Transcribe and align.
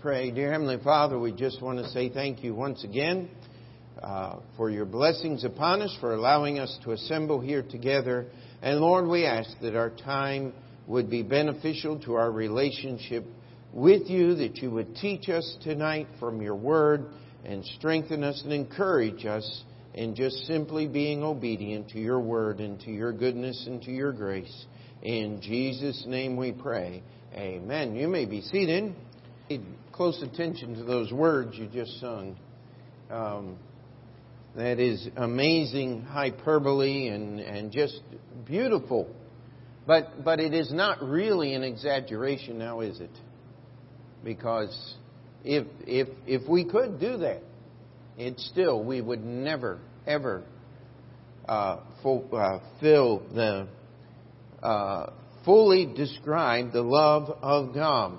Pray, 0.00 0.30
dear 0.30 0.50
Heavenly 0.50 0.78
Father, 0.82 1.18
we 1.18 1.30
just 1.30 1.60
want 1.60 1.76
to 1.76 1.86
say 1.90 2.08
thank 2.08 2.42
you 2.42 2.54
once 2.54 2.84
again 2.84 3.28
uh, 4.02 4.36
for 4.56 4.70
your 4.70 4.86
blessings 4.86 5.44
upon 5.44 5.82
us, 5.82 5.94
for 6.00 6.14
allowing 6.14 6.58
us 6.58 6.78
to 6.84 6.92
assemble 6.92 7.38
here 7.38 7.62
together. 7.62 8.24
And 8.62 8.80
Lord, 8.80 9.06
we 9.06 9.26
ask 9.26 9.50
that 9.60 9.76
our 9.76 9.90
time 9.90 10.54
would 10.86 11.10
be 11.10 11.22
beneficial 11.22 12.00
to 12.04 12.14
our 12.14 12.32
relationship 12.32 13.26
with 13.74 14.08
you, 14.08 14.36
that 14.36 14.56
you 14.56 14.70
would 14.70 14.96
teach 14.96 15.28
us 15.28 15.58
tonight 15.62 16.06
from 16.18 16.40
your 16.40 16.56
word 16.56 17.04
and 17.44 17.62
strengthen 17.76 18.24
us 18.24 18.40
and 18.42 18.54
encourage 18.54 19.26
us 19.26 19.64
in 19.92 20.14
just 20.14 20.46
simply 20.46 20.88
being 20.88 21.22
obedient 21.22 21.90
to 21.90 21.98
your 21.98 22.20
word 22.20 22.60
and 22.60 22.80
to 22.80 22.90
your 22.90 23.12
goodness 23.12 23.66
and 23.66 23.82
to 23.82 23.90
your 23.90 24.12
grace. 24.12 24.64
In 25.02 25.42
Jesus' 25.42 26.04
name 26.06 26.38
we 26.38 26.52
pray. 26.52 27.02
Amen. 27.34 27.94
You 27.94 28.08
may 28.08 28.24
be 28.24 28.40
seated 28.40 28.94
close 30.00 30.22
attention 30.22 30.74
to 30.76 30.82
those 30.82 31.12
words 31.12 31.58
you 31.58 31.66
just 31.66 32.00
sung. 32.00 32.34
Um, 33.10 33.58
that 34.56 34.78
is 34.78 35.06
amazing 35.14 36.04
hyperbole 36.04 37.08
and, 37.08 37.38
and 37.38 37.70
just 37.70 38.00
beautiful. 38.46 39.14
But, 39.86 40.24
but 40.24 40.40
it 40.40 40.54
is 40.54 40.72
not 40.72 41.02
really 41.02 41.52
an 41.52 41.62
exaggeration 41.62 42.56
now, 42.56 42.80
is 42.80 42.98
it? 42.98 43.10
Because 44.24 44.94
if, 45.44 45.66
if, 45.86 46.08
if 46.26 46.48
we 46.48 46.64
could 46.64 46.98
do 46.98 47.18
that, 47.18 47.42
it 48.16 48.40
still, 48.40 48.82
we 48.82 49.02
would 49.02 49.22
never, 49.22 49.80
ever 50.06 50.44
uh, 51.46 51.80
fulfill 52.02 53.22
uh, 53.30 53.34
the, 53.34 53.68
uh, 54.62 55.12
fully 55.44 55.92
describe 55.94 56.72
the 56.72 56.80
love 56.80 57.36
of 57.42 57.74
God. 57.74 58.18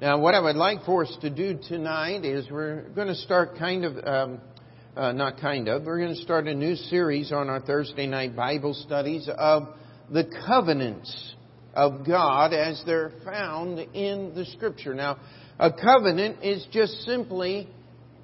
Now, 0.00 0.16
what 0.16 0.34
I 0.34 0.40
would 0.40 0.56
like 0.56 0.86
for 0.86 1.04
us 1.04 1.14
to 1.20 1.28
do 1.28 1.58
tonight 1.68 2.24
is 2.24 2.50
we're 2.50 2.88
going 2.94 3.08
to 3.08 3.14
start 3.14 3.58
kind 3.58 3.84
of, 3.84 4.02
um, 4.02 4.40
uh, 4.96 5.12
not 5.12 5.38
kind 5.38 5.68
of, 5.68 5.84
we're 5.84 5.98
going 5.98 6.14
to 6.14 6.22
start 6.22 6.48
a 6.48 6.54
new 6.54 6.74
series 6.74 7.32
on 7.32 7.50
our 7.50 7.60
Thursday 7.60 8.06
night 8.06 8.34
Bible 8.34 8.72
studies 8.72 9.28
of 9.36 9.74
the 10.10 10.24
covenants 10.46 11.34
of 11.74 12.06
God 12.06 12.54
as 12.54 12.82
they're 12.86 13.12
found 13.26 13.78
in 13.78 14.32
the 14.34 14.46
Scripture. 14.46 14.94
Now, 14.94 15.18
a 15.58 15.70
covenant 15.70 16.42
is 16.42 16.66
just 16.72 17.02
simply 17.02 17.68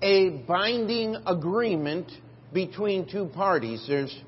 a 0.01 0.31
binding 0.49 1.15
agreement 1.27 2.11
between 2.55 3.07
two 3.07 3.27
parties. 3.27 3.85
There's, 3.87 4.19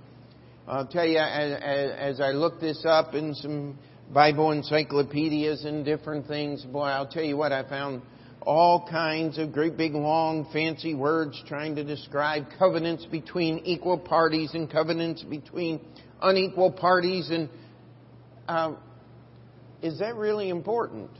I'll 0.67 0.87
tell 0.87 1.07
you, 1.07 1.17
as, 1.17 1.63
as 1.99 2.21
I 2.21 2.33
looked 2.33 2.61
this 2.61 2.85
up 2.87 3.15
in 3.15 3.35
some 3.35 3.79
Bible 4.13 4.53
encyclopedias 4.53 5.65
and 5.65 5.85
different 5.85 6.27
things. 6.27 6.65
Boy, 6.65 6.87
I'll 6.87 7.07
tell 7.07 7.23
you 7.23 7.37
what, 7.37 7.53
I 7.53 7.69
found 7.69 8.03
all 8.41 8.89
kinds 8.89 9.37
of 9.37 9.53
great 9.53 9.77
big 9.77 9.93
long 9.93 10.49
fancy 10.53 10.95
words 10.95 11.43
trying 11.47 11.77
to 11.77 11.85
describe 11.85 12.47
covenants 12.59 13.05
between 13.05 13.59
equal 13.59 13.99
parties 13.99 14.55
and 14.55 14.71
covenants 14.71 15.23
between 15.23 15.81
unequal 16.23 16.73
parties 16.73 17.29
and 17.31 17.51
uh, 18.49 18.75
is 19.83 19.99
that 19.99 20.17
really 20.17 20.49
important? 20.49 21.11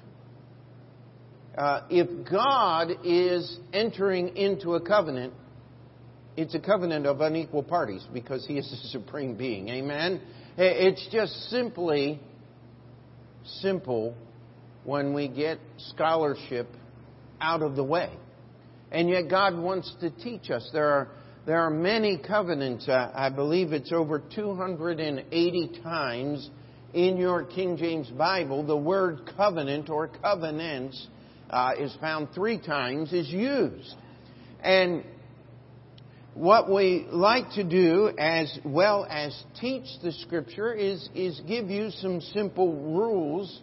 Uh, 1.57 1.83
if 1.91 2.29
God 2.29 2.93
is 3.05 3.59
entering 3.73 4.37
into 4.37 4.75
a 4.75 4.81
covenant, 4.81 5.35
it's 6.37 6.55
a 6.55 6.61
covenant 6.61 7.05
of 7.05 7.21
unequal 7.21 7.65
parties 7.65 8.07
because 8.15 8.47
He 8.47 8.57
is 8.57 8.71
the 8.71 8.77
supreme 8.99 9.37
being. 9.37 9.69
Amen? 9.69 10.23
It's 10.57 11.07
just 11.13 11.51
simply 11.51 12.21
simple 13.61 14.15
when 14.85 15.15
we 15.15 15.29
get 15.29 15.59
scholarship 15.79 16.69
out 17.41 17.63
of 17.63 17.77
the 17.77 17.85
way. 17.85 18.11
And 18.91 19.09
yet 19.09 19.29
God 19.29 19.57
wants 19.59 19.95
to 20.01 20.11
teach 20.11 20.51
us. 20.51 20.69
There 20.73 20.89
are, 20.89 21.09
there 21.47 21.61
are 21.61 21.71
many 21.71 22.19
covenants. 22.19 22.89
Uh, 22.89 23.11
I 23.15 23.29
believe 23.29 23.73
it's 23.73 23.93
over 23.93 24.19
280 24.35 25.81
times 25.83 26.51
in 26.95 27.19
your 27.19 27.45
King 27.45 27.77
James 27.77 28.09
Bible. 28.09 28.67
The 28.67 28.77
word 28.77 29.31
covenant 29.37 29.91
or 29.91 30.09
covenants 30.09 31.07
uh, 31.51 31.73
is 31.79 31.95
found 32.01 32.29
three 32.35 32.59
times, 32.59 33.13
is 33.13 33.29
used. 33.29 33.95
And 34.63 35.05
what 36.39 36.71
we 36.71 37.05
like 37.11 37.51
to 37.55 37.65
do 37.65 38.13
as 38.17 38.61
well 38.65 39.05
as 39.11 39.37
teach 39.61 39.87
the 40.05 40.13
scripture 40.13 40.73
is, 40.73 41.09
is 41.13 41.41
give 41.49 41.69
you 41.69 41.91
some 41.91 42.21
simple 42.21 42.75
rules 42.95 43.61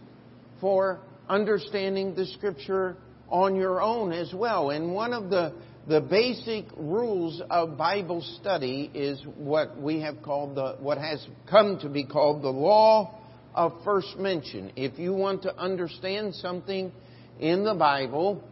for 0.60 1.00
understanding 1.30 2.16
the 2.16 2.26
scripture 2.26 2.98
on 3.30 3.56
your 3.56 3.82
own 3.82 4.12
as 4.12 4.34
well. 4.34 4.72
And 4.72 4.94
one 4.94 5.14
of 5.14 5.30
the, 5.30 5.54
the 5.88 6.02
basic 6.02 6.66
rules 6.76 7.42
of 7.50 7.78
Bible 7.78 8.22
study 8.42 8.92
is 8.94 9.24
what 9.38 9.82
we 9.82 10.02
have 10.02 10.22
called 10.22 10.56
the, 10.56 10.76
what 10.82 10.98
has 10.98 11.26
come 11.50 11.80
to 11.80 11.88
be 11.88 12.04
called 12.04 12.42
the 12.42 12.50
law 12.50 13.18
of 13.54 13.72
first 13.86 14.18
mention. 14.18 14.74
If 14.76 15.00
you 15.00 15.14
want 15.14 15.44
to 15.44 15.58
understand 15.58 16.36
something 16.36 16.92
in 17.40 17.64
the 17.64 17.74
Bible, 17.74 18.44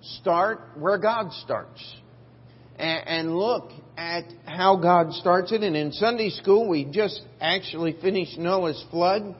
start 0.00 0.70
where 0.78 0.96
God 0.96 1.34
starts 1.44 1.82
and 2.78 3.36
look 3.36 3.72
at 3.96 4.24
how 4.44 4.76
God 4.76 5.12
starts 5.14 5.52
it. 5.52 5.62
And 5.62 5.76
in 5.76 5.92
Sunday 5.92 6.30
school, 6.30 6.68
we 6.68 6.84
just 6.84 7.20
actually 7.40 7.96
finished 8.00 8.38
Noah's 8.38 8.82
flood 8.90 9.34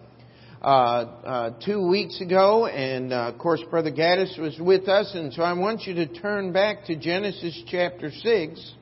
uh, 0.60 0.64
uh, 0.64 1.50
two 1.64 1.86
weeks 1.86 2.20
ago, 2.20 2.66
and 2.66 3.12
uh, 3.12 3.30
of 3.32 3.38
course, 3.38 3.62
Brother 3.70 3.92
Gaddis 3.92 4.36
was 4.38 4.58
with 4.58 4.88
us, 4.88 5.12
and 5.14 5.32
so 5.32 5.42
I 5.42 5.52
want 5.52 5.82
you 5.82 5.94
to 5.94 6.06
turn 6.08 6.52
back 6.52 6.86
to 6.86 6.96
Genesis 6.96 7.62
chapter 7.68 8.10
six 8.10 8.74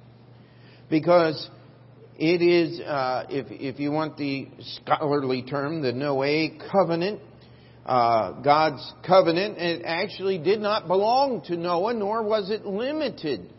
because 0.89 1.51
it 2.19 2.41
is, 2.41 2.81
uh, 2.81 3.27
if 3.29 3.47
if 3.51 3.79
you 3.79 3.91
want 3.91 4.17
the 4.17 4.49
scholarly 4.77 5.43
term, 5.43 5.83
the 5.83 5.93
Noahic 5.93 6.71
covenant. 6.71 7.21
Uh, 7.85 8.41
God's 8.41 8.83
covenant, 9.07 9.59
it 9.59 9.83
actually 9.85 10.39
did 10.39 10.59
not 10.59 10.89
belong 10.89 11.43
to 11.43 11.57
Noah, 11.57 11.95
nor 11.95 12.25
was 12.25 12.51
it 12.51 12.67
limited 12.67 13.53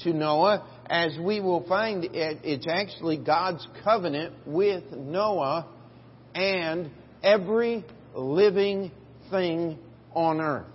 to 0.00 0.12
Noah, 0.12 0.66
as 0.86 1.16
we 1.18 1.40
will 1.40 1.66
find 1.66 2.04
it, 2.04 2.38
it's 2.42 2.66
actually 2.68 3.16
God's 3.16 3.66
covenant 3.82 4.34
with 4.46 4.84
Noah 4.92 5.66
and 6.34 6.90
every 7.22 7.84
living 8.14 8.90
thing 9.30 9.78
on 10.12 10.40
earth. 10.40 10.66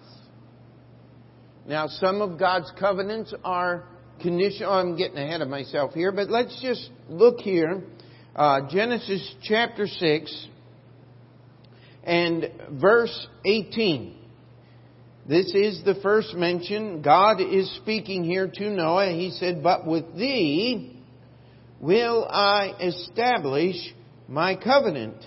Now, 1.67 1.87
some 1.87 2.21
of 2.21 2.39
God's 2.39 2.71
covenants 2.79 3.33
are 3.43 3.83
conditional. 4.21 4.71
I'm 4.71 4.97
getting 4.97 5.17
ahead 5.17 5.41
of 5.41 5.47
myself 5.47 5.93
here, 5.93 6.11
but 6.11 6.29
let's 6.29 6.59
just 6.61 6.89
look 7.09 7.39
here. 7.39 7.83
Uh, 8.35 8.61
Genesis 8.69 9.35
chapter 9.43 9.85
6 9.85 10.47
and 12.03 12.51
verse 12.71 13.27
18. 13.45 14.18
This 15.29 15.53
is 15.53 15.83
the 15.85 15.93
first 16.01 16.33
mention. 16.33 17.03
God 17.03 17.39
is 17.39 17.71
speaking 17.75 18.23
here 18.23 18.47
to 18.51 18.69
Noah. 18.71 19.11
He 19.11 19.29
said, 19.29 19.61
But 19.61 19.85
with 19.85 20.15
thee 20.15 20.99
will 21.79 22.25
I 22.27 22.73
establish 22.81 23.75
my 24.27 24.55
covenant. 24.55 25.23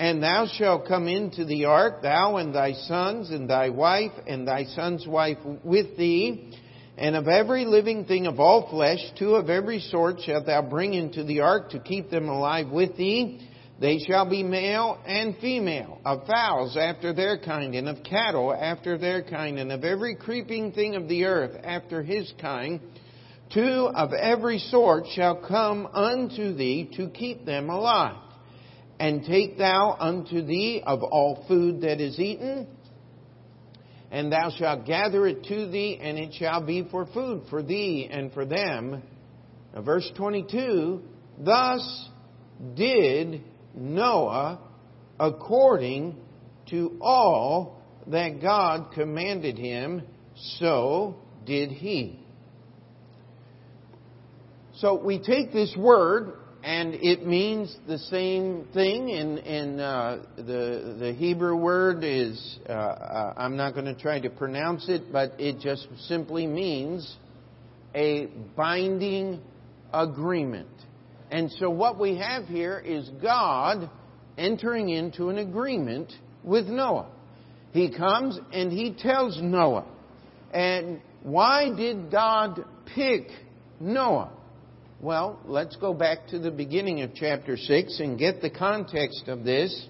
And 0.00 0.20
thou 0.20 0.48
shalt 0.52 0.88
come 0.88 1.06
into 1.06 1.44
the 1.44 1.66
ark, 1.66 2.02
thou 2.02 2.38
and 2.38 2.52
thy 2.52 2.72
sons, 2.72 3.30
and 3.30 3.48
thy 3.48 3.68
wife, 3.68 4.10
and 4.26 4.48
thy 4.48 4.64
son's 4.64 5.06
wife 5.06 5.38
with 5.62 5.96
thee. 5.96 6.52
And 6.98 7.14
of 7.14 7.28
every 7.28 7.66
living 7.66 8.06
thing 8.06 8.26
of 8.26 8.40
all 8.40 8.68
flesh, 8.68 8.98
two 9.16 9.36
of 9.36 9.48
every 9.48 9.78
sort 9.78 10.22
shalt 10.22 10.46
thou 10.46 10.62
bring 10.62 10.92
into 10.92 11.22
the 11.22 11.38
ark 11.38 11.70
to 11.70 11.78
keep 11.78 12.10
them 12.10 12.28
alive 12.28 12.68
with 12.68 12.96
thee. 12.96 13.48
They 13.80 13.98
shall 13.98 14.28
be 14.28 14.42
male 14.42 14.98
and 15.04 15.36
female, 15.38 15.98
of 16.04 16.26
fowls 16.26 16.76
after 16.76 17.12
their 17.12 17.38
kind, 17.38 17.74
and 17.74 17.88
of 17.88 18.04
cattle 18.04 18.54
after 18.54 18.96
their 18.96 19.22
kind, 19.22 19.58
and 19.58 19.72
of 19.72 19.82
every 19.82 20.14
creeping 20.14 20.72
thing 20.72 20.94
of 20.94 21.08
the 21.08 21.24
earth 21.24 21.56
after 21.64 22.02
his 22.02 22.32
kind. 22.40 22.80
Two 23.52 23.90
of 23.94 24.12
every 24.12 24.58
sort 24.58 25.06
shall 25.14 25.36
come 25.36 25.86
unto 25.92 26.54
thee 26.54 26.88
to 26.96 27.08
keep 27.08 27.44
them 27.44 27.68
alive. 27.68 28.16
And 29.00 29.24
take 29.24 29.58
thou 29.58 29.96
unto 29.98 30.40
thee 30.42 30.82
of 30.86 31.02
all 31.02 31.44
food 31.48 31.80
that 31.80 32.00
is 32.00 32.18
eaten, 32.20 32.68
and 34.12 34.30
thou 34.30 34.50
shalt 34.56 34.86
gather 34.86 35.26
it 35.26 35.42
to 35.44 35.66
thee, 35.68 35.98
and 36.00 36.16
it 36.16 36.32
shall 36.34 36.64
be 36.64 36.86
for 36.88 37.06
food 37.06 37.42
for 37.50 37.60
thee 37.60 38.08
and 38.08 38.32
for 38.32 38.46
them. 38.46 39.02
Now, 39.74 39.82
verse 39.82 40.08
22 40.16 41.02
Thus 41.40 42.08
did 42.76 43.42
Noah 43.74 44.60
according 45.18 46.16
to 46.70 46.96
all 47.00 47.82
that 48.06 48.40
God 48.40 48.92
commanded 48.92 49.58
him, 49.58 50.02
so 50.58 51.16
did 51.46 51.70
he. 51.70 52.20
So 54.76 55.00
we 55.02 55.18
take 55.18 55.52
this 55.52 55.74
word 55.78 56.34
and 56.64 56.94
it 56.94 57.26
means 57.26 57.76
the 57.86 57.98
same 57.98 58.66
thing. 58.72 59.10
In, 59.10 59.38
in 59.38 59.80
uh, 59.80 60.24
the 60.36 60.96
the 60.98 61.12
Hebrew 61.12 61.56
word 61.56 62.02
is 62.02 62.58
uh, 62.68 62.72
uh 62.72 63.34
I'm 63.36 63.56
not 63.56 63.74
going 63.74 63.84
to 63.84 63.94
try 63.94 64.18
to 64.18 64.30
pronounce 64.30 64.88
it, 64.88 65.12
but 65.12 65.38
it 65.38 65.60
just 65.60 65.86
simply 66.08 66.46
means 66.46 67.16
a 67.94 68.28
binding 68.56 69.40
agreement. 69.92 70.68
And 71.34 71.50
so 71.58 71.68
what 71.68 71.98
we 71.98 72.16
have 72.18 72.44
here 72.44 72.78
is 72.78 73.10
God 73.20 73.90
entering 74.38 74.90
into 74.90 75.30
an 75.30 75.38
agreement 75.38 76.12
with 76.44 76.66
Noah. 76.66 77.08
He 77.72 77.92
comes 77.92 78.38
and 78.52 78.70
he 78.70 78.94
tells 78.96 79.40
Noah. 79.42 79.84
And 80.52 81.00
why 81.24 81.74
did 81.74 82.12
God 82.12 82.64
pick 82.94 83.30
Noah? 83.80 84.30
Well, 85.00 85.40
let's 85.44 85.74
go 85.74 85.92
back 85.92 86.28
to 86.28 86.38
the 86.38 86.52
beginning 86.52 87.02
of 87.02 87.16
chapter 87.16 87.56
6 87.56 87.98
and 87.98 88.16
get 88.16 88.40
the 88.40 88.50
context 88.50 89.24
of 89.26 89.42
this. 89.42 89.88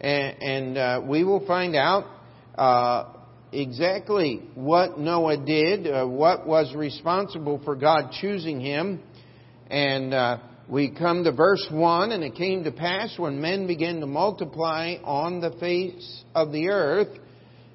And, 0.00 0.78
uh, 0.78 1.02
we 1.04 1.24
will 1.24 1.44
find 1.48 1.74
out 1.74 2.04
uh, 2.56 3.06
exactly 3.50 4.40
what 4.54 5.00
Noah 5.00 5.44
did, 5.44 5.88
uh, 5.88 6.06
what 6.06 6.46
was 6.46 6.72
responsible 6.76 7.60
for 7.64 7.74
God 7.74 8.12
choosing 8.20 8.60
him. 8.60 9.02
And 9.68 10.14
we 10.70 10.90
come 10.90 11.24
to 11.24 11.32
verse 11.32 11.66
1 11.70 12.12
And 12.12 12.22
it 12.22 12.36
came 12.36 12.64
to 12.64 12.70
pass 12.70 13.18
when 13.18 13.40
men 13.40 13.66
began 13.66 14.00
to 14.00 14.06
multiply 14.06 14.94
on 15.02 15.40
the 15.40 15.52
face 15.58 16.24
of 16.34 16.52
the 16.52 16.68
earth, 16.68 17.18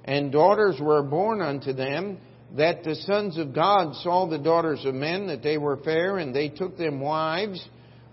and 0.05 0.31
daughters 0.31 0.77
were 0.79 1.03
born 1.03 1.41
unto 1.41 1.73
them 1.73 2.17
that 2.55 2.83
the 2.83 2.95
sons 2.95 3.37
of 3.37 3.53
God 3.53 3.95
saw 3.95 4.27
the 4.27 4.37
daughters 4.37 4.85
of 4.85 4.95
men, 4.95 5.27
that 5.27 5.43
they 5.43 5.57
were 5.57 5.77
fair, 5.77 6.19
and 6.19 6.33
they 6.33 6.47
took 6.47 6.77
them 6.77 7.01
wives 7.01 7.63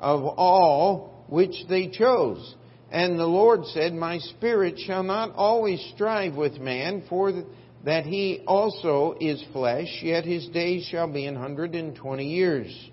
of 0.01 0.25
all 0.25 1.25
which 1.29 1.55
they 1.69 1.89
chose. 1.89 2.57
And 2.91 3.19
the 3.19 3.27
Lord 3.27 3.65
said, 3.67 3.95
My 3.95 4.19
spirit 4.19 4.79
shall 4.79 5.05
not 5.05 5.35
always 5.37 5.81
strive 5.95 6.35
with 6.35 6.59
man, 6.59 7.05
for 7.09 7.45
that 7.85 8.05
he 8.05 8.43
also 8.47 9.17
is 9.21 9.43
flesh, 9.53 10.01
yet 10.03 10.25
his 10.25 10.49
days 10.49 10.87
shall 10.91 11.11
be 11.11 11.27
an 11.27 11.37
hundred 11.37 11.75
and 11.75 11.95
twenty 11.95 12.29
years. 12.29 12.91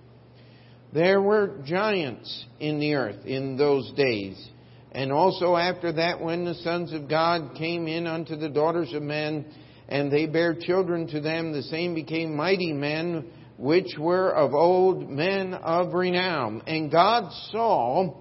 There 0.93 1.21
were 1.21 1.59
giants 1.65 2.45
in 2.59 2.79
the 2.79 2.95
earth 2.95 3.25
in 3.25 3.57
those 3.57 3.91
days. 3.93 4.49
And 4.91 5.11
also 5.11 5.55
after 5.55 5.91
that, 5.93 6.19
when 6.19 6.45
the 6.45 6.55
sons 6.55 6.93
of 6.93 7.07
God 7.07 7.55
came 7.55 7.87
in 7.87 8.07
unto 8.07 8.35
the 8.35 8.49
daughters 8.49 8.91
of 8.93 9.03
men, 9.03 9.45
and 9.89 10.11
they 10.11 10.27
bare 10.27 10.53
children 10.53 11.07
to 11.07 11.19
them. 11.19 11.51
The 11.51 11.63
same 11.63 11.95
became 11.95 12.35
mighty 12.35 12.71
men, 12.71 13.25
which 13.57 13.97
were 13.99 14.29
of 14.29 14.53
old 14.53 15.09
men 15.09 15.55
of 15.55 15.93
renown. 15.93 16.61
And 16.67 16.91
God 16.91 17.31
saw 17.51 18.15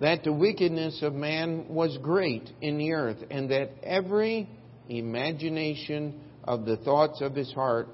that 0.00 0.24
the 0.24 0.32
wickedness 0.32 1.00
of 1.02 1.14
man 1.14 1.66
was 1.68 1.96
great 2.02 2.50
in 2.60 2.76
the 2.76 2.92
earth, 2.92 3.18
and 3.30 3.50
that 3.50 3.70
every 3.84 4.50
imagination 4.88 6.20
of 6.44 6.66
the 6.66 6.76
thoughts 6.76 7.20
of 7.20 7.36
his 7.36 7.52
heart 7.52 7.88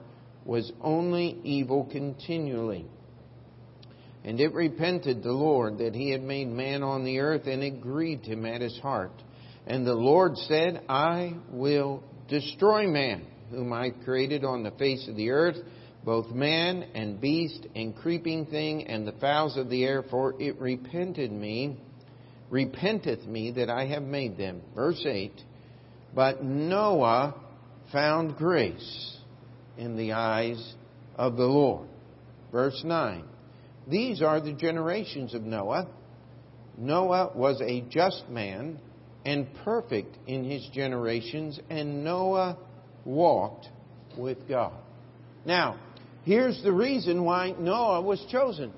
was 0.46 0.72
only 0.82 1.38
evil 1.44 1.84
continually. 1.92 2.86
And 4.28 4.38
it 4.40 4.52
repented 4.52 5.22
the 5.22 5.32
Lord 5.32 5.78
that 5.78 5.94
he 5.94 6.10
had 6.10 6.22
made 6.22 6.48
man 6.48 6.82
on 6.82 7.02
the 7.02 7.18
earth, 7.18 7.46
and 7.46 7.62
it 7.62 7.80
grieved 7.80 8.26
him 8.26 8.44
at 8.44 8.60
his 8.60 8.78
heart. 8.80 9.22
And 9.66 9.86
the 9.86 9.94
Lord 9.94 10.36
said, 10.36 10.82
I 10.86 11.32
will 11.50 12.02
destroy 12.28 12.86
man, 12.86 13.24
whom 13.50 13.72
I 13.72 13.88
created 13.88 14.44
on 14.44 14.62
the 14.62 14.70
face 14.72 15.08
of 15.08 15.16
the 15.16 15.30
earth, 15.30 15.56
both 16.04 16.28
man 16.28 16.82
and 16.94 17.18
beast 17.18 17.68
and 17.74 17.96
creeping 17.96 18.44
thing 18.44 18.86
and 18.86 19.08
the 19.08 19.12
fowls 19.12 19.56
of 19.56 19.70
the 19.70 19.82
air, 19.82 20.02
for 20.10 20.34
it 20.38 20.60
repented 20.60 21.32
me, 21.32 21.78
repenteth 22.50 23.24
me 23.24 23.52
that 23.52 23.70
I 23.70 23.86
have 23.86 24.02
made 24.02 24.36
them. 24.36 24.60
Verse 24.74 25.06
8, 25.06 25.32
but 26.14 26.44
Noah 26.44 27.34
found 27.92 28.36
grace 28.36 29.16
in 29.78 29.96
the 29.96 30.12
eyes 30.12 30.74
of 31.16 31.38
the 31.38 31.46
Lord. 31.46 31.88
Verse 32.52 32.82
9, 32.84 33.24
these 33.88 34.22
are 34.22 34.40
the 34.40 34.52
generations 34.52 35.34
of 35.34 35.42
Noah. 35.42 35.88
Noah 36.76 37.32
was 37.34 37.60
a 37.60 37.80
just 37.88 38.28
man 38.28 38.78
and 39.24 39.46
perfect 39.64 40.16
in 40.26 40.44
his 40.44 40.66
generations, 40.72 41.58
and 41.68 42.04
Noah 42.04 42.56
walked 43.04 43.68
with 44.16 44.48
God. 44.48 44.74
Now, 45.44 45.78
here's 46.24 46.62
the 46.62 46.72
reason 46.72 47.24
why 47.24 47.54
Noah 47.58 48.00
was 48.02 48.24
chosen. 48.30 48.72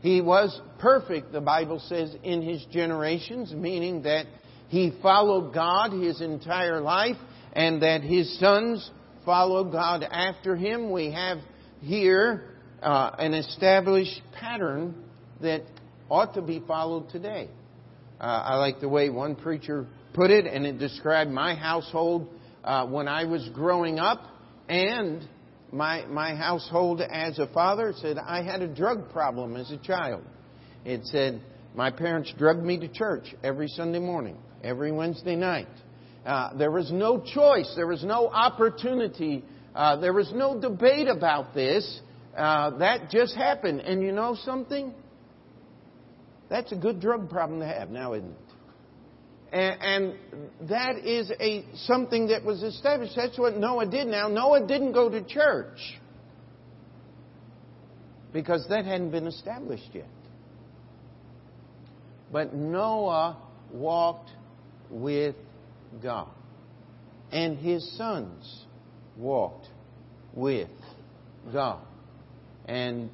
He 0.00 0.20
was 0.20 0.60
perfect, 0.78 1.32
the 1.32 1.40
Bible 1.40 1.80
says, 1.80 2.14
in 2.22 2.42
his 2.42 2.64
generations, 2.70 3.52
meaning 3.52 4.02
that 4.02 4.26
he 4.68 4.92
followed 5.02 5.52
God 5.52 5.92
his 5.92 6.20
entire 6.20 6.80
life 6.80 7.16
and 7.52 7.82
that 7.82 8.02
his 8.02 8.38
sons 8.38 8.88
followed 9.24 9.72
God 9.72 10.02
after 10.02 10.54
him. 10.54 10.90
We 10.90 11.12
have 11.12 11.38
here 11.80 12.55
uh, 12.82 13.10
an 13.18 13.34
established 13.34 14.20
pattern 14.32 14.94
that 15.40 15.62
ought 16.08 16.34
to 16.34 16.42
be 16.42 16.62
followed 16.66 17.08
today. 17.10 17.48
Uh, 18.20 18.24
I 18.24 18.56
like 18.56 18.80
the 18.80 18.88
way 18.88 19.10
one 19.10 19.34
preacher 19.34 19.86
put 20.14 20.30
it, 20.30 20.46
and 20.46 20.64
it 20.64 20.78
described 20.78 21.30
my 21.30 21.54
household 21.54 22.28
uh, 22.64 22.86
when 22.86 23.08
I 23.08 23.24
was 23.24 23.48
growing 23.54 23.98
up 23.98 24.22
and 24.68 25.26
my, 25.72 26.06
my 26.06 26.34
household 26.34 27.00
as 27.00 27.38
a 27.38 27.46
father. 27.48 27.90
It 27.90 27.96
said 27.96 28.18
I 28.18 28.42
had 28.42 28.62
a 28.62 28.68
drug 28.68 29.10
problem 29.10 29.56
as 29.56 29.70
a 29.70 29.76
child. 29.78 30.22
It 30.84 31.04
said 31.04 31.42
my 31.74 31.90
parents 31.90 32.32
drugged 32.38 32.62
me 32.62 32.78
to 32.78 32.88
church 32.88 33.34
every 33.42 33.68
Sunday 33.68 33.98
morning, 33.98 34.38
every 34.64 34.92
Wednesday 34.92 35.36
night. 35.36 35.68
Uh, 36.24 36.56
there 36.56 36.70
was 36.70 36.90
no 36.90 37.20
choice, 37.20 37.72
there 37.76 37.86
was 37.86 38.02
no 38.02 38.28
opportunity, 38.28 39.44
uh, 39.74 39.96
there 39.96 40.12
was 40.12 40.32
no 40.34 40.58
debate 40.58 41.06
about 41.06 41.54
this. 41.54 42.00
Uh, 42.36 42.76
that 42.78 43.10
just 43.10 43.34
happened. 43.34 43.80
And 43.80 44.02
you 44.02 44.12
know 44.12 44.36
something? 44.44 44.92
That's 46.50 46.70
a 46.72 46.76
good 46.76 47.00
drug 47.00 47.30
problem 47.30 47.60
to 47.60 47.66
have 47.66 47.90
now, 47.90 48.12
isn't 48.12 48.30
it? 48.30 48.36
And, 49.52 49.82
and 49.82 50.68
that 50.68 50.98
is 50.98 51.32
a 51.40 51.64
something 51.74 52.28
that 52.28 52.44
was 52.44 52.62
established. 52.62 53.14
That's 53.16 53.38
what 53.38 53.56
Noah 53.56 53.86
did. 53.86 54.06
Now 54.06 54.28
Noah 54.28 54.66
didn't 54.66 54.92
go 54.92 55.08
to 55.08 55.22
church 55.22 55.78
because 58.32 58.66
that 58.68 58.84
hadn't 58.84 59.12
been 59.12 59.26
established 59.26 59.88
yet. 59.94 60.08
But 62.30 62.54
Noah 62.54 63.38
walked 63.72 64.30
with 64.90 65.36
God, 66.02 66.28
and 67.30 67.56
his 67.56 67.96
sons 67.96 68.64
walked 69.16 69.68
with 70.34 70.68
God. 71.52 71.86
And 72.66 73.10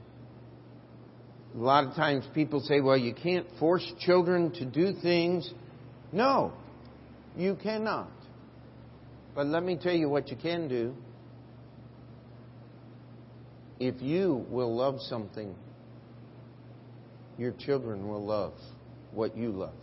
a 1.54 1.58
lot 1.58 1.84
of 1.84 1.94
times 1.94 2.24
people 2.34 2.60
say, 2.60 2.80
well, 2.80 2.96
you 2.96 3.14
can't 3.14 3.46
force 3.58 3.86
children 4.00 4.52
to 4.52 4.64
do 4.64 4.94
things. 5.02 5.52
No, 6.10 6.52
you 7.36 7.56
cannot. 7.62 8.10
But 9.34 9.46
let 9.46 9.62
me 9.62 9.76
tell 9.76 9.92
you 9.92 10.08
what 10.08 10.28
you 10.30 10.36
can 10.36 10.68
do. 10.68 10.94
If 13.78 14.00
you 14.00 14.46
will 14.48 14.74
love 14.74 15.00
something, 15.00 15.54
your 17.36 17.52
children 17.52 18.08
will 18.08 18.24
love 18.24 18.54
what 19.12 19.36
you 19.36 19.50
love. 19.50 19.74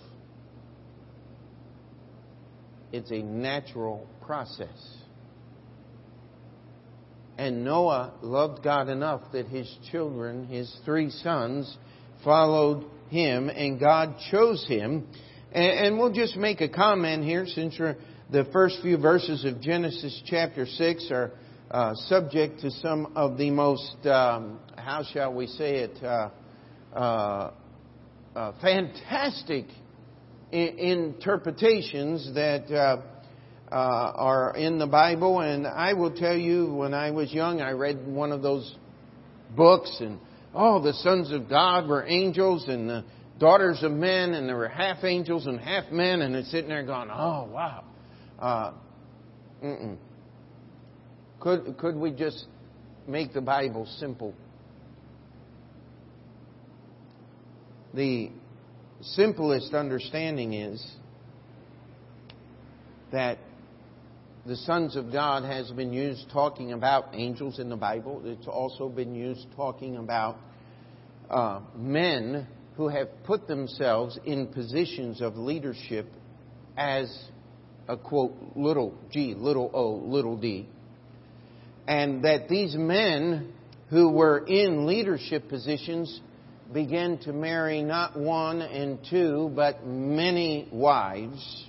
It's 2.91 3.11
a 3.11 3.21
natural 3.21 4.07
process. 4.21 4.98
And 7.39 7.63
Noah 7.63 8.11
loved 8.21 8.63
God 8.65 8.89
enough 8.89 9.21
that 9.31 9.47
his 9.47 9.73
children, 9.93 10.47
his 10.47 10.69
three 10.83 11.09
sons, 11.09 11.73
followed 12.21 12.83
him, 13.07 13.47
and 13.47 13.79
God 13.79 14.17
chose 14.29 14.67
him. 14.67 15.07
And, 15.53 15.97
we'll 15.97 16.11
just 16.11 16.35
make 16.35 16.59
a 16.59 16.67
comment 16.67 17.23
here 17.23 17.45
since 17.45 17.77
the 17.77 18.43
first 18.51 18.79
few 18.81 18.97
verses 18.97 19.45
of 19.45 19.61
Genesis 19.61 20.21
chapter 20.25 20.65
6 20.65 21.07
are 21.11 21.31
uh, 21.71 21.93
subject 22.09 22.59
to 22.59 22.71
some 22.71 23.13
of 23.15 23.37
the 23.37 23.51
most, 23.51 24.05
um, 24.05 24.59
how 24.75 25.03
shall 25.13 25.33
we 25.33 25.47
say 25.47 25.77
it, 25.77 26.03
uh, 26.03 26.29
uh, 26.93 27.51
uh 28.35 28.51
fantastic 28.61 29.63
interpretations 30.51 32.33
that 32.33 32.69
uh, 33.71 33.75
are 33.75 34.55
in 34.55 34.79
the 34.79 34.87
Bible. 34.87 35.39
And 35.41 35.67
I 35.67 35.93
will 35.93 36.11
tell 36.11 36.35
you, 36.35 36.73
when 36.73 36.93
I 36.93 37.11
was 37.11 37.31
young, 37.31 37.61
I 37.61 37.71
read 37.71 38.05
one 38.07 38.31
of 38.31 38.41
those 38.41 38.75
books, 39.55 39.95
and 39.99 40.19
oh, 40.53 40.81
the 40.81 40.93
sons 40.93 41.31
of 41.31 41.49
God 41.49 41.87
were 41.87 42.05
angels, 42.05 42.67
and 42.67 42.89
the 42.89 43.03
daughters 43.39 43.81
of 43.83 43.91
men, 43.91 44.33
and 44.33 44.47
there 44.47 44.57
were 44.57 44.67
half 44.67 45.03
angels 45.03 45.45
and 45.47 45.59
half 45.59 45.91
men, 45.91 46.21
and 46.21 46.35
it's 46.35 46.51
sitting 46.51 46.69
there 46.69 46.83
going, 46.83 47.09
oh, 47.11 47.49
wow. 47.51 47.83
Uh. 48.39 48.71
Could, 51.39 51.77
could 51.77 51.95
we 51.95 52.11
just 52.11 52.45
make 53.07 53.33
the 53.33 53.41
Bible 53.41 53.85
simple? 53.97 54.33
the 57.93 58.29
simplest 59.01 59.73
understanding 59.73 60.53
is 60.53 60.85
that 63.11 63.37
the 64.45 64.55
sons 64.55 64.95
of 64.95 65.11
God 65.11 65.43
has 65.43 65.69
been 65.71 65.91
used 65.91 66.29
talking 66.31 66.71
about 66.71 67.09
angels 67.13 67.59
in 67.59 67.69
the 67.69 67.75
Bible. 67.75 68.21
It's 68.25 68.47
also 68.47 68.87
been 68.87 69.13
used 69.13 69.45
talking 69.55 69.97
about 69.97 70.37
uh, 71.29 71.61
men 71.75 72.47
who 72.77 72.87
have 72.87 73.09
put 73.25 73.47
themselves 73.47 74.17
in 74.25 74.47
positions 74.47 75.21
of 75.21 75.35
leadership 75.35 76.07
as 76.77 77.13
a 77.89 77.97
quote, 77.97 78.33
little 78.55 78.95
g, 79.11 79.33
little 79.35 79.69
o, 79.73 79.95
little 80.09 80.37
d. 80.37 80.67
And 81.87 82.23
that 82.23 82.47
these 82.47 82.75
men 82.75 83.53
who 83.89 84.09
were 84.09 84.45
in 84.47 84.85
leadership 84.85 85.49
positions 85.49 86.21
began 86.71 87.17
to 87.19 87.33
marry 87.33 87.81
not 87.81 88.17
one 88.17 88.61
and 88.61 88.99
two, 89.09 89.51
but 89.55 89.85
many 89.85 90.69
wives. 90.71 91.65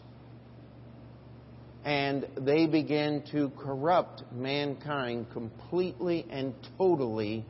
And 1.85 2.27
they 2.39 2.67
began 2.67 3.23
to 3.33 3.51
corrupt 3.59 4.23
mankind 4.33 5.27
completely 5.33 6.27
and 6.31 6.55
totally 6.77 7.45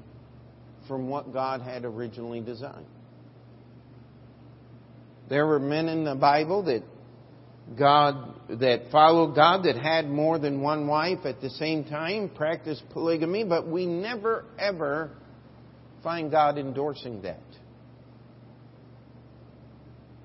from 0.87 1.09
what 1.09 1.33
God 1.33 1.63
had 1.63 1.85
originally 1.85 2.41
designed. 2.41 2.87
There 5.29 5.47
were 5.47 5.61
men 5.61 5.89
in 5.89 6.05
the 6.05 6.15
Bible 6.15 6.65
that 6.65 6.83
God 7.79 8.35
that 8.49 8.91
followed 8.91 9.35
God 9.37 9.63
that 9.65 9.77
had 9.77 10.09
more 10.09 10.39
than 10.39 10.61
one 10.61 10.89
wife 10.89 11.21
at 11.25 11.41
the 11.41 11.51
same 11.51 11.85
time, 11.85 12.29
practiced 12.29 12.83
polygamy, 12.93 13.45
but 13.45 13.69
we 13.69 13.87
never 13.87 14.45
ever 14.59 15.11
find 16.03 16.31
God 16.31 16.59
endorsing 16.59 17.23
that. 17.23 17.39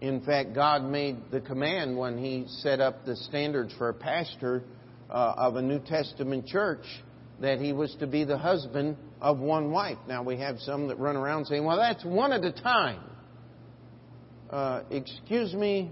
In 0.02 0.22
fact, 0.22 0.54
God 0.54 0.84
made 0.84 1.18
the 1.32 1.42
command 1.42 1.98
when 1.98 2.18
He 2.18 2.46
set 2.48 2.80
up 2.80 3.06
the 3.06 3.16
standards 3.16 3.74
for 3.78 3.90
a 3.90 3.94
pastor 3.94 4.64
uh, 5.10 5.34
of 5.38 5.56
a 5.56 5.62
New 5.62 5.80
Testament 5.80 6.48
church 6.48 6.86
that 7.42 7.60
he 7.60 7.74
was 7.74 7.96
to 8.00 8.08
be 8.08 8.24
the 8.24 8.38
husband 8.38 8.98
of 9.22 9.40
one 9.40 9.72
wife. 9.72 9.98
Now, 10.08 10.24
we 10.24 10.38
have 10.38 10.60
some 10.60 10.88
that 10.88 11.00
run 11.00 11.16
around 11.16 11.46
saying, 11.46 11.64
well, 11.64 11.78
that's 11.78 12.04
one 12.06 12.32
at 12.32 12.44
a 12.44 12.52
time. 12.52 13.02
Uh, 14.50 14.84
excuse 14.90 15.54
me, 15.54 15.92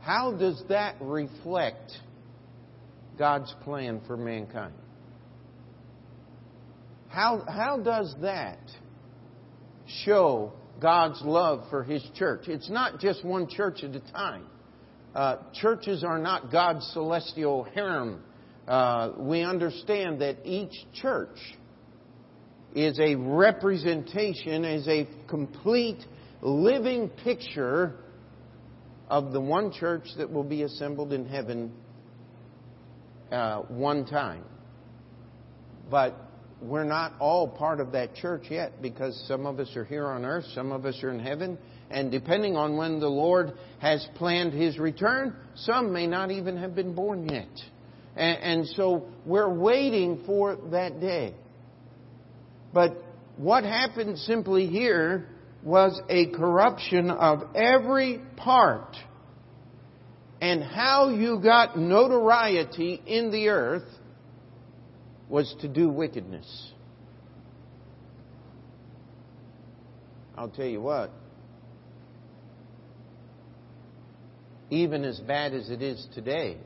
how 0.00 0.32
does 0.32 0.62
that 0.68 0.96
reflect 1.00 1.92
God's 3.18 3.54
plan 3.62 4.00
for 4.06 4.16
mankind? 4.16 4.74
How, 7.08 7.44
how 7.46 7.78
does 7.78 8.14
that 8.22 8.58
show 10.04 10.52
God's 10.80 11.20
love 11.22 11.64
for 11.70 11.82
His 11.82 12.02
church? 12.14 12.48
It's 12.48 12.70
not 12.70 13.00
just 13.00 13.24
one 13.24 13.48
church 13.48 13.82
at 13.82 13.94
a 13.94 14.00
time. 14.12 14.46
Uh, 15.14 15.36
churches 15.54 16.02
are 16.02 16.18
not 16.18 16.50
God's 16.50 16.84
celestial 16.92 17.64
harem. 17.64 18.22
Uh, 18.66 19.12
we 19.18 19.42
understand 19.42 20.20
that 20.20 20.38
each 20.44 20.74
church 20.94 21.38
is 22.74 22.98
a 22.98 23.14
representation, 23.14 24.64
is 24.64 24.88
a 24.88 25.06
complete 25.28 26.04
living 26.42 27.08
picture 27.08 27.94
of 29.08 29.32
the 29.32 29.40
one 29.40 29.72
church 29.72 30.04
that 30.16 30.30
will 30.30 30.44
be 30.44 30.62
assembled 30.62 31.12
in 31.12 31.26
heaven 31.26 31.72
uh, 33.30 33.60
one 33.62 34.04
time. 34.06 34.44
But 35.90 36.23
we're 36.64 36.84
not 36.84 37.12
all 37.20 37.46
part 37.46 37.78
of 37.78 37.92
that 37.92 38.14
church 38.14 38.44
yet 38.50 38.80
because 38.80 39.22
some 39.28 39.44
of 39.44 39.60
us 39.60 39.76
are 39.76 39.84
here 39.84 40.06
on 40.06 40.24
earth, 40.24 40.46
some 40.54 40.72
of 40.72 40.86
us 40.86 41.02
are 41.02 41.10
in 41.10 41.20
heaven, 41.20 41.58
and 41.90 42.10
depending 42.10 42.56
on 42.56 42.76
when 42.76 43.00
the 43.00 43.08
Lord 43.08 43.52
has 43.80 44.06
planned 44.14 44.54
his 44.54 44.78
return, 44.78 45.36
some 45.54 45.92
may 45.92 46.06
not 46.06 46.30
even 46.30 46.56
have 46.56 46.74
been 46.74 46.94
born 46.94 47.28
yet. 47.28 47.48
And, 48.16 48.38
and 48.38 48.68
so 48.68 49.08
we're 49.26 49.52
waiting 49.52 50.22
for 50.24 50.56
that 50.70 51.00
day. 51.00 51.34
But 52.72 52.96
what 53.36 53.64
happened 53.64 54.18
simply 54.18 54.66
here 54.66 55.28
was 55.62 56.00
a 56.08 56.30
corruption 56.30 57.10
of 57.10 57.54
every 57.54 58.20
part. 58.36 58.96
And 60.40 60.62
how 60.62 61.10
you 61.10 61.40
got 61.40 61.78
notoriety 61.78 63.02
in 63.06 63.30
the 63.30 63.48
earth 63.48 63.88
was 65.28 65.54
to 65.60 65.68
do 65.68 65.88
wickedness. 65.88 66.72
I'll 70.36 70.48
tell 70.48 70.66
you 70.66 70.80
what, 70.80 71.10
even 74.70 75.04
as 75.04 75.20
bad 75.20 75.54
as 75.54 75.70
it 75.70 75.80
is 75.80 76.06
today, 76.14 76.56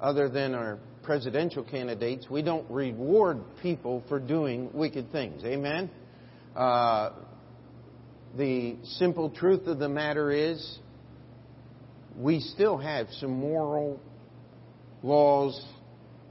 other 0.00 0.28
than 0.28 0.54
our 0.54 0.78
presidential 1.02 1.62
candidates, 1.62 2.28
we 2.28 2.42
don't 2.42 2.68
reward 2.70 3.40
people 3.62 4.02
for 4.08 4.20
doing 4.20 4.68
wicked 4.74 5.10
things. 5.10 5.42
Amen? 5.44 5.90
Uh, 6.54 7.10
the 8.36 8.76
simple 8.98 9.30
truth 9.30 9.66
of 9.66 9.78
the 9.78 9.88
matter 9.88 10.30
is, 10.30 10.78
we 12.16 12.40
still 12.40 12.76
have 12.76 13.06
some 13.20 13.30
moral 13.30 14.00
laws, 15.06 15.64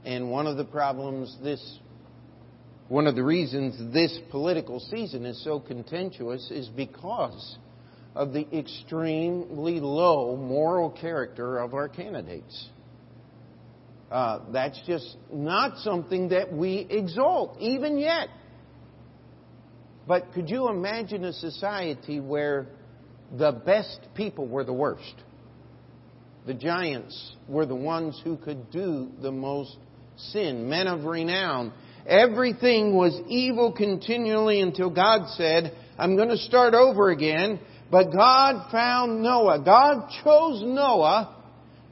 and 0.04 0.30
one 0.30 0.46
of 0.46 0.56
the 0.56 0.64
problems 0.64 1.36
this 1.42 1.78
one 2.88 3.08
of 3.08 3.16
the 3.16 3.22
reasons 3.22 3.92
this 3.92 4.16
political 4.30 4.78
season 4.78 5.26
is 5.26 5.42
so 5.42 5.58
contentious 5.58 6.50
is 6.52 6.68
because 6.68 7.58
of 8.14 8.32
the 8.32 8.46
extremely 8.56 9.80
low 9.80 10.36
moral 10.36 10.90
character 10.90 11.58
of 11.58 11.74
our 11.74 11.88
candidates. 11.88 12.68
Uh, 14.10 14.38
that's 14.52 14.80
just 14.86 15.16
not 15.32 15.78
something 15.78 16.28
that 16.28 16.52
we 16.52 16.86
exalt, 16.88 17.56
even 17.58 17.98
yet. 17.98 18.28
But 20.06 20.32
could 20.32 20.48
you 20.48 20.68
imagine 20.68 21.24
a 21.24 21.32
society 21.32 22.20
where 22.20 22.68
the 23.36 23.50
best 23.50 23.98
people 24.14 24.46
were 24.46 24.62
the 24.62 24.72
worst? 24.72 25.14
The 26.46 26.54
giants 26.54 27.34
were 27.48 27.66
the 27.66 27.74
ones 27.74 28.20
who 28.22 28.36
could 28.36 28.70
do 28.70 29.10
the 29.20 29.32
most 29.32 29.76
sin, 30.16 30.68
men 30.68 30.86
of 30.86 31.04
renown. 31.04 31.72
Everything 32.06 32.94
was 32.94 33.20
evil 33.28 33.72
continually 33.72 34.60
until 34.60 34.90
God 34.90 35.28
said, 35.30 35.76
I'm 35.98 36.14
going 36.14 36.28
to 36.28 36.36
start 36.36 36.72
over 36.72 37.10
again. 37.10 37.58
But 37.90 38.12
God 38.12 38.70
found 38.70 39.22
Noah. 39.22 39.62
God 39.64 40.08
chose 40.22 40.62
Noah 40.64 41.36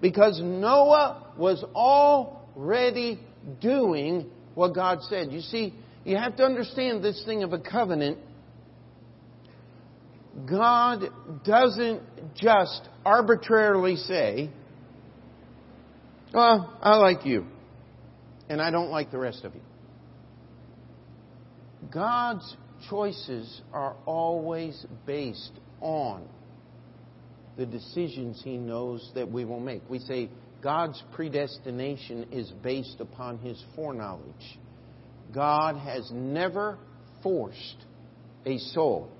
because 0.00 0.40
Noah 0.42 1.32
was 1.36 1.64
already 1.74 3.18
doing 3.60 4.30
what 4.54 4.74
God 4.74 4.98
said. 5.02 5.32
You 5.32 5.40
see, 5.40 5.74
you 6.04 6.16
have 6.16 6.36
to 6.36 6.44
understand 6.44 7.02
this 7.02 7.22
thing 7.24 7.42
of 7.42 7.52
a 7.52 7.58
covenant. 7.58 8.18
God 10.48 11.04
doesn't 11.44 12.02
just 12.36 12.88
arbitrarily 13.04 13.96
say, 13.96 14.50
Well, 16.32 16.76
I 16.82 16.96
like 16.96 17.24
you, 17.24 17.46
and 18.48 18.60
I 18.60 18.70
don't 18.70 18.90
like 18.90 19.10
the 19.10 19.18
rest 19.18 19.44
of 19.44 19.54
you. 19.54 19.60
God's 21.92 22.56
choices 22.88 23.60
are 23.72 23.96
always 24.06 24.84
based 25.06 25.52
on 25.80 26.26
the 27.56 27.66
decisions 27.66 28.40
He 28.42 28.56
knows 28.56 29.10
that 29.14 29.30
we 29.30 29.44
will 29.44 29.60
make. 29.60 29.82
We 29.88 29.98
say, 30.00 30.28
God's 30.62 31.02
predestination 31.12 32.28
is 32.32 32.50
based 32.62 32.96
upon 33.00 33.38
His 33.38 33.62
foreknowledge. 33.76 34.58
God 35.32 35.76
has 35.76 36.10
never 36.12 36.78
forced 37.22 37.76
a 38.46 38.58
soul 38.58 39.10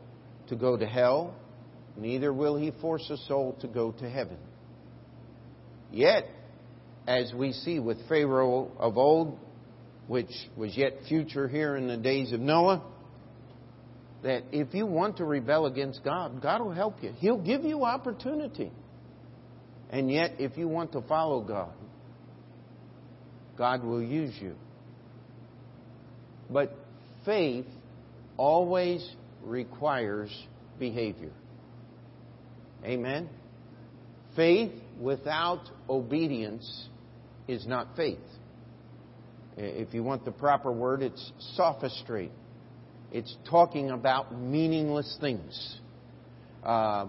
to 0.49 0.57
go 0.57 0.77
to 0.77 0.87
hell, 0.87 1.35
neither 1.97 2.33
will 2.33 2.57
He 2.57 2.73
force 2.81 3.09
a 3.11 3.17
soul 3.29 3.57
to 3.61 3.69
go 3.69 3.93
to 3.93 4.09
heaven. 4.09 4.39
Yet, 5.91 6.27
as 7.07 7.33
we 7.35 7.53
see 7.53 7.79
with 7.79 8.09
Pharaoh 8.09 8.71
of 8.79 8.97
old, 8.97 9.39
which 10.07 10.31
was 10.57 10.77
yet 10.77 10.93
future 11.09 11.49
here 11.49 11.77
in 11.77 11.87
the 11.87 11.97
days 11.97 12.33
of 12.33 12.41
Noah, 12.41 12.83
that 14.23 14.43
if 14.53 14.73
you 14.75 14.87
want 14.87 15.19
to 15.19 15.25
rebel 15.25 15.67
against 15.67 16.03
God, 16.03 16.43
God 16.43 16.63
will 16.63 16.73
help 16.73 17.03
you. 17.03 17.13
He'll 17.19 17.43
give 17.43 17.63
you 17.63 17.85
opportunity. 17.85 18.73
And 19.91 20.11
yet, 20.11 20.33
if 20.39 20.57
you 20.57 20.67
want 20.67 20.93
to 20.93 21.03
follow 21.03 21.43
God, 21.43 21.73
God 23.57 23.85
will 23.85 24.03
use 24.03 24.35
you. 24.41 24.57
But 26.51 26.75
faith 27.25 27.67
always 28.37 29.07
requires 29.45 30.31
behavior. 30.79 31.33
Amen? 32.85 33.29
Faith 34.37 34.73
without 35.01 35.71
obedience 35.89 36.89
is 37.49 37.67
not 37.67 37.97
faith. 37.97 38.19
If 39.57 39.95
you 39.95 40.03
want 40.03 40.25
the 40.25 40.33
proper 40.33 40.73
word, 40.73 41.03
it's 41.03 41.33
sophistry. 41.55 42.31
It's 43.13 43.37
talking 43.49 43.91
about 43.91 44.37
meaningless 44.37 45.17
things. 45.21 45.79
Uh, 46.65 47.07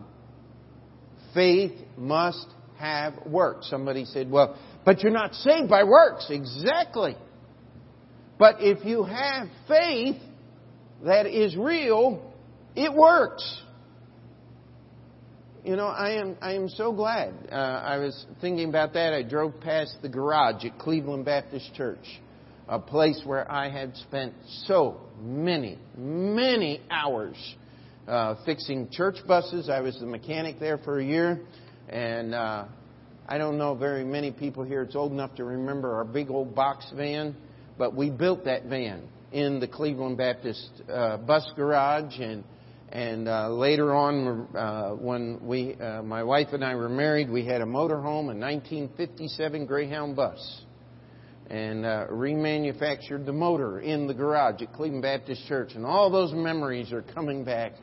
faith 1.34 1.74
must 1.98 2.46
have 2.78 3.14
works. 3.26 3.70
Somebody 3.70 4.06
said, 4.06 4.30
well, 4.30 4.58
but 4.86 5.02
you're 5.02 5.12
not 5.12 5.34
saved 5.34 5.70
by 5.70 5.84
works. 5.84 6.28
Exactly. 6.30 7.16
But 8.38 8.58
if 8.60 8.86
you 8.86 9.04
have 9.04 9.48
faith 9.68 10.18
that 11.04 11.26
is 11.26 11.56
real, 11.56 12.34
it 12.76 12.94
works. 12.94 13.62
You 15.66 15.76
know, 15.76 15.88
I 15.88 16.12
am 16.12 16.38
I 16.42 16.54
am 16.54 16.70
so 16.70 16.94
glad. 16.94 17.34
Uh, 17.52 17.56
I 17.56 17.98
was 17.98 18.28
thinking 18.40 18.70
about 18.70 18.94
that. 18.94 19.14
I 19.14 19.24
drove 19.24 19.60
past 19.62 19.98
the 20.04 20.08
garage 20.08 20.64
at 20.64 20.78
Cleveland 20.78 21.26
Baptist 21.26 21.74
Church, 21.74 22.06
a 22.70 22.78
place 22.78 23.20
where 23.26 23.52
I 23.52 23.72
had 23.72 23.98
spent 23.98 24.36
so 24.68 25.02
many, 25.20 25.80
many 25.98 26.82
hours 26.92 27.36
uh, 28.08 28.36
fixing 28.46 28.92
church 28.92 29.16
buses. 29.28 29.68
I 29.68 29.80
was 29.80 30.00
the 30.00 30.06
mechanic 30.06 30.60
there 30.60 30.78
for 30.78 31.00
a 31.00 31.04
year, 31.04 31.42
and 31.90 32.36
uh, 32.36 32.66
I 33.28 33.40
don't 33.40 33.58
know 33.58 33.74
very 33.74 34.04
many 34.04 34.32
people 34.32 34.64
here. 34.64 34.84
It's 34.84 34.96
old 34.96 35.14
enough 35.14 35.34
to 35.38 35.46
remember 35.46 35.96
our 35.96 36.06
big 36.06 36.30
old 36.30 36.54
box 36.54 36.86
van, 36.96 37.36
but 37.80 37.96
we 37.96 38.12
built 38.12 38.46
that 38.46 38.66
van 38.66 39.02
in 39.32 39.60
the 39.60 39.68
Cleveland 39.68 40.18
Baptist 40.18 40.70
uh, 40.94 41.18
bus 41.18 41.52
garage 41.56 42.20
and 42.20 42.44
and 42.90 43.28
uh, 43.28 43.50
later 43.50 43.94
on, 43.94 44.48
uh, 44.56 44.92
when 44.92 45.40
we, 45.46 45.76
uh, 45.76 46.02
my 46.04 46.24
wife 46.24 46.50
and 46.54 46.64
I 46.64 46.76
were 46.76 46.90
married, 46.90 47.30
we 47.30 47.46
had 47.46 47.62
a 47.62 47.66
motorhome, 47.66 48.30
a 48.30 48.38
1957 48.38 49.66
Greyhound 49.66 50.16
bus, 50.16 50.62
and 51.50 51.86
uh, 51.86 52.08
remanufactured 52.12 53.26
the 53.26 53.34
motor 53.34 53.80
in 53.80 54.08
the 54.08 54.14
garage 54.14 54.62
at 54.62 54.74
Cleveland 54.74 55.02
Baptist 55.02 55.48
Church. 55.48 55.72
And 55.74 55.86
all 55.86 56.10
those 56.10 56.32
memories 56.34 56.92
are 56.92 57.02
coming 57.02 57.44
back. 57.44 57.74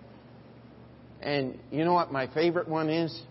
And 1.21 1.59
you 1.71 1.85
know 1.85 1.95
what 1.95 2.13
my 2.13 2.33
favorite 2.33 2.69
one 2.69 2.89
is? 2.89 3.23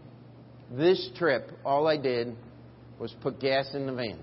This 0.71 1.09
trip, 1.17 1.51
all 1.65 1.87
I 1.87 1.97
did 1.97 2.35
was 2.99 3.13
put 3.21 3.39
gas 3.39 3.73
in 3.73 3.85
the 3.85 3.93
van. 3.93 4.19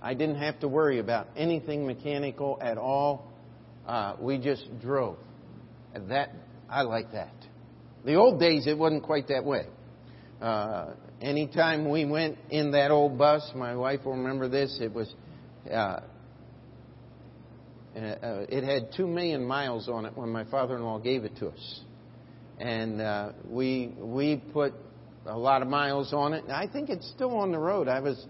I 0.00 0.14
didn't 0.14 0.36
have 0.36 0.60
to 0.60 0.68
worry 0.68 1.00
about 1.00 1.28
anything 1.36 1.86
mechanical 1.86 2.58
at 2.60 2.78
all. 2.78 3.30
Uh, 3.86 4.14
we 4.20 4.38
just 4.38 4.64
drove. 4.80 5.18
And 5.96 6.10
that, 6.10 6.30
I 6.68 6.82
like 6.82 7.12
that. 7.12 7.32
The 8.04 8.16
old 8.16 8.38
days, 8.38 8.66
it 8.66 8.76
wasn't 8.76 9.02
quite 9.02 9.28
that 9.28 9.46
way. 9.46 9.64
Uh, 10.42 10.90
anytime 11.22 11.88
we 11.88 12.04
went 12.04 12.36
in 12.50 12.72
that 12.72 12.90
old 12.90 13.16
bus, 13.16 13.50
my 13.54 13.74
wife 13.74 14.00
will 14.04 14.12
remember 14.12 14.46
this, 14.46 14.78
it 14.78 14.92
was, 14.92 15.10
uh, 15.70 15.74
uh, 15.74 16.02
it 17.96 18.62
had 18.62 18.92
two 18.94 19.06
million 19.06 19.42
miles 19.42 19.88
on 19.88 20.04
it 20.04 20.14
when 20.14 20.28
my 20.28 20.44
father-in-law 20.44 20.98
gave 20.98 21.24
it 21.24 21.34
to 21.38 21.48
us. 21.48 21.80
And 22.58 23.00
uh, 23.00 23.32
we, 23.48 23.94
we 23.98 24.36
put 24.52 24.74
a 25.24 25.38
lot 25.38 25.62
of 25.62 25.68
miles 25.68 26.12
on 26.12 26.34
it. 26.34 26.44
I 26.50 26.66
think 26.66 26.90
it's 26.90 27.08
still 27.08 27.34
on 27.38 27.52
the 27.52 27.58
road. 27.58 27.88
I 27.88 28.00
was 28.00 28.22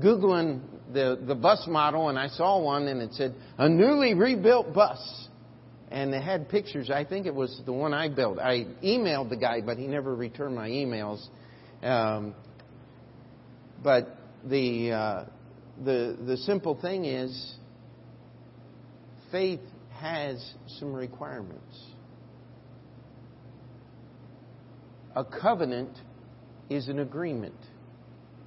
Googling 0.00 0.62
the, 0.92 1.16
the 1.24 1.36
bus 1.36 1.64
model 1.68 2.08
and 2.08 2.18
I 2.18 2.26
saw 2.26 2.60
one 2.60 2.88
and 2.88 3.00
it 3.00 3.12
said, 3.12 3.36
a 3.56 3.68
newly 3.68 4.14
rebuilt 4.14 4.74
bus 4.74 5.23
and 5.94 6.12
they 6.12 6.20
had 6.20 6.48
pictures. 6.48 6.90
I 6.90 7.04
think 7.04 7.24
it 7.24 7.34
was 7.34 7.62
the 7.64 7.72
one 7.72 7.94
I 7.94 8.08
built. 8.08 8.40
I 8.40 8.66
emailed 8.82 9.30
the 9.30 9.36
guy, 9.36 9.60
but 9.60 9.78
he 9.78 9.86
never 9.86 10.12
returned 10.12 10.56
my 10.56 10.68
emails. 10.68 11.24
Um, 11.84 12.34
but 13.80 14.18
the 14.44 14.90
uh, 14.90 15.24
the 15.84 16.18
the 16.26 16.36
simple 16.38 16.74
thing 16.80 17.04
is, 17.04 17.54
faith 19.30 19.60
has 19.92 20.54
some 20.80 20.92
requirements. 20.92 21.80
A 25.14 25.24
covenant 25.24 25.96
is 26.68 26.88
an 26.88 26.98
agreement. 26.98 27.54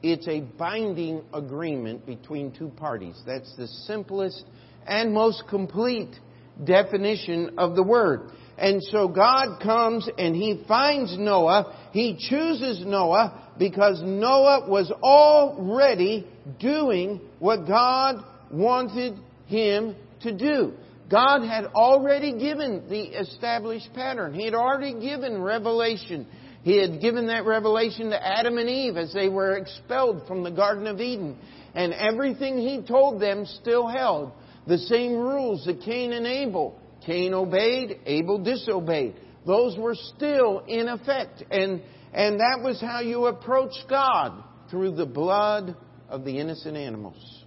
It's 0.03 0.27
a 0.27 0.41
binding 0.41 1.23
agreement 1.33 2.05
between 2.05 2.51
two 2.51 2.69
parties. 2.75 3.15
That's 3.25 3.55
the 3.55 3.67
simplest 3.67 4.43
and 4.85 5.13
most 5.13 5.43
complete 5.49 6.13
definition 6.63 7.55
of 7.57 7.75
the 7.75 7.83
word. 7.83 8.31
And 8.57 8.81
so 8.83 9.07
God 9.07 9.61
comes 9.61 10.09
and 10.17 10.35
He 10.35 10.63
finds 10.67 11.17
Noah. 11.17 11.89
He 11.91 12.17
chooses 12.17 12.83
Noah 12.85 13.53
because 13.59 14.01
Noah 14.03 14.67
was 14.67 14.91
already 15.03 16.27
doing 16.59 17.21
what 17.39 17.67
God 17.67 18.23
wanted 18.51 19.15
him 19.47 19.95
to 20.21 20.35
do. 20.35 20.73
God 21.09 21.41
had 21.43 21.65
already 21.67 22.37
given 22.37 22.89
the 22.89 23.01
established 23.19 23.89
pattern. 23.93 24.33
He 24.33 24.45
had 24.45 24.53
already 24.53 24.99
given 24.99 25.41
revelation. 25.41 26.27
He 26.63 26.77
had 26.81 26.99
given 26.99 27.27
that 27.27 27.45
revelation 27.45 28.09
to 28.09 28.27
Adam 28.27 28.57
and 28.57 28.69
Eve 28.69 28.97
as 28.97 29.13
they 29.13 29.29
were 29.29 29.55
expelled 29.55 30.27
from 30.27 30.43
the 30.43 30.51
Garden 30.51 30.85
of 30.87 30.99
Eden. 30.99 31.37
And 31.73 31.93
everything 31.93 32.57
He 32.57 32.81
told 32.81 33.21
them 33.21 33.45
still 33.45 33.87
held. 33.87 34.31
The 34.67 34.77
same 34.77 35.13
rules 35.13 35.65
that 35.65 35.81
Cain 35.81 36.13
and 36.13 36.27
Abel. 36.27 36.79
Cain 37.05 37.33
obeyed, 37.33 37.99
Abel 38.05 38.43
disobeyed. 38.43 39.15
Those 39.45 39.77
were 39.77 39.95
still 39.95 40.59
in 40.67 40.89
effect. 40.89 41.43
And, 41.49 41.81
and 42.13 42.39
that 42.39 42.59
was 42.61 42.81
how 42.81 42.99
you 42.99 43.27
approach 43.27 43.73
God 43.89 44.43
through 44.69 44.95
the 44.95 45.05
blood 45.05 45.75
of 46.09 46.25
the 46.25 46.37
innocent 46.37 46.75
animals. 46.75 47.45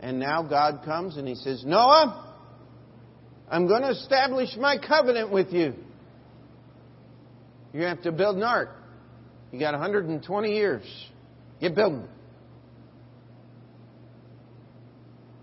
And 0.00 0.18
now 0.18 0.42
God 0.42 0.82
comes 0.84 1.16
and 1.16 1.28
He 1.28 1.36
says, 1.36 1.64
Noah, 1.64 2.34
I'm 3.48 3.68
going 3.68 3.82
to 3.82 3.90
establish 3.90 4.50
my 4.58 4.78
covenant 4.78 5.30
with 5.30 5.52
you. 5.52 5.74
You 7.72 7.82
have 7.82 8.02
to 8.02 8.12
build 8.12 8.36
an 8.36 8.42
ark. 8.42 8.70
You 9.52 9.60
got 9.60 9.72
120 9.72 10.54
years. 10.54 10.82
Get 11.60 11.74
building. 11.74 12.08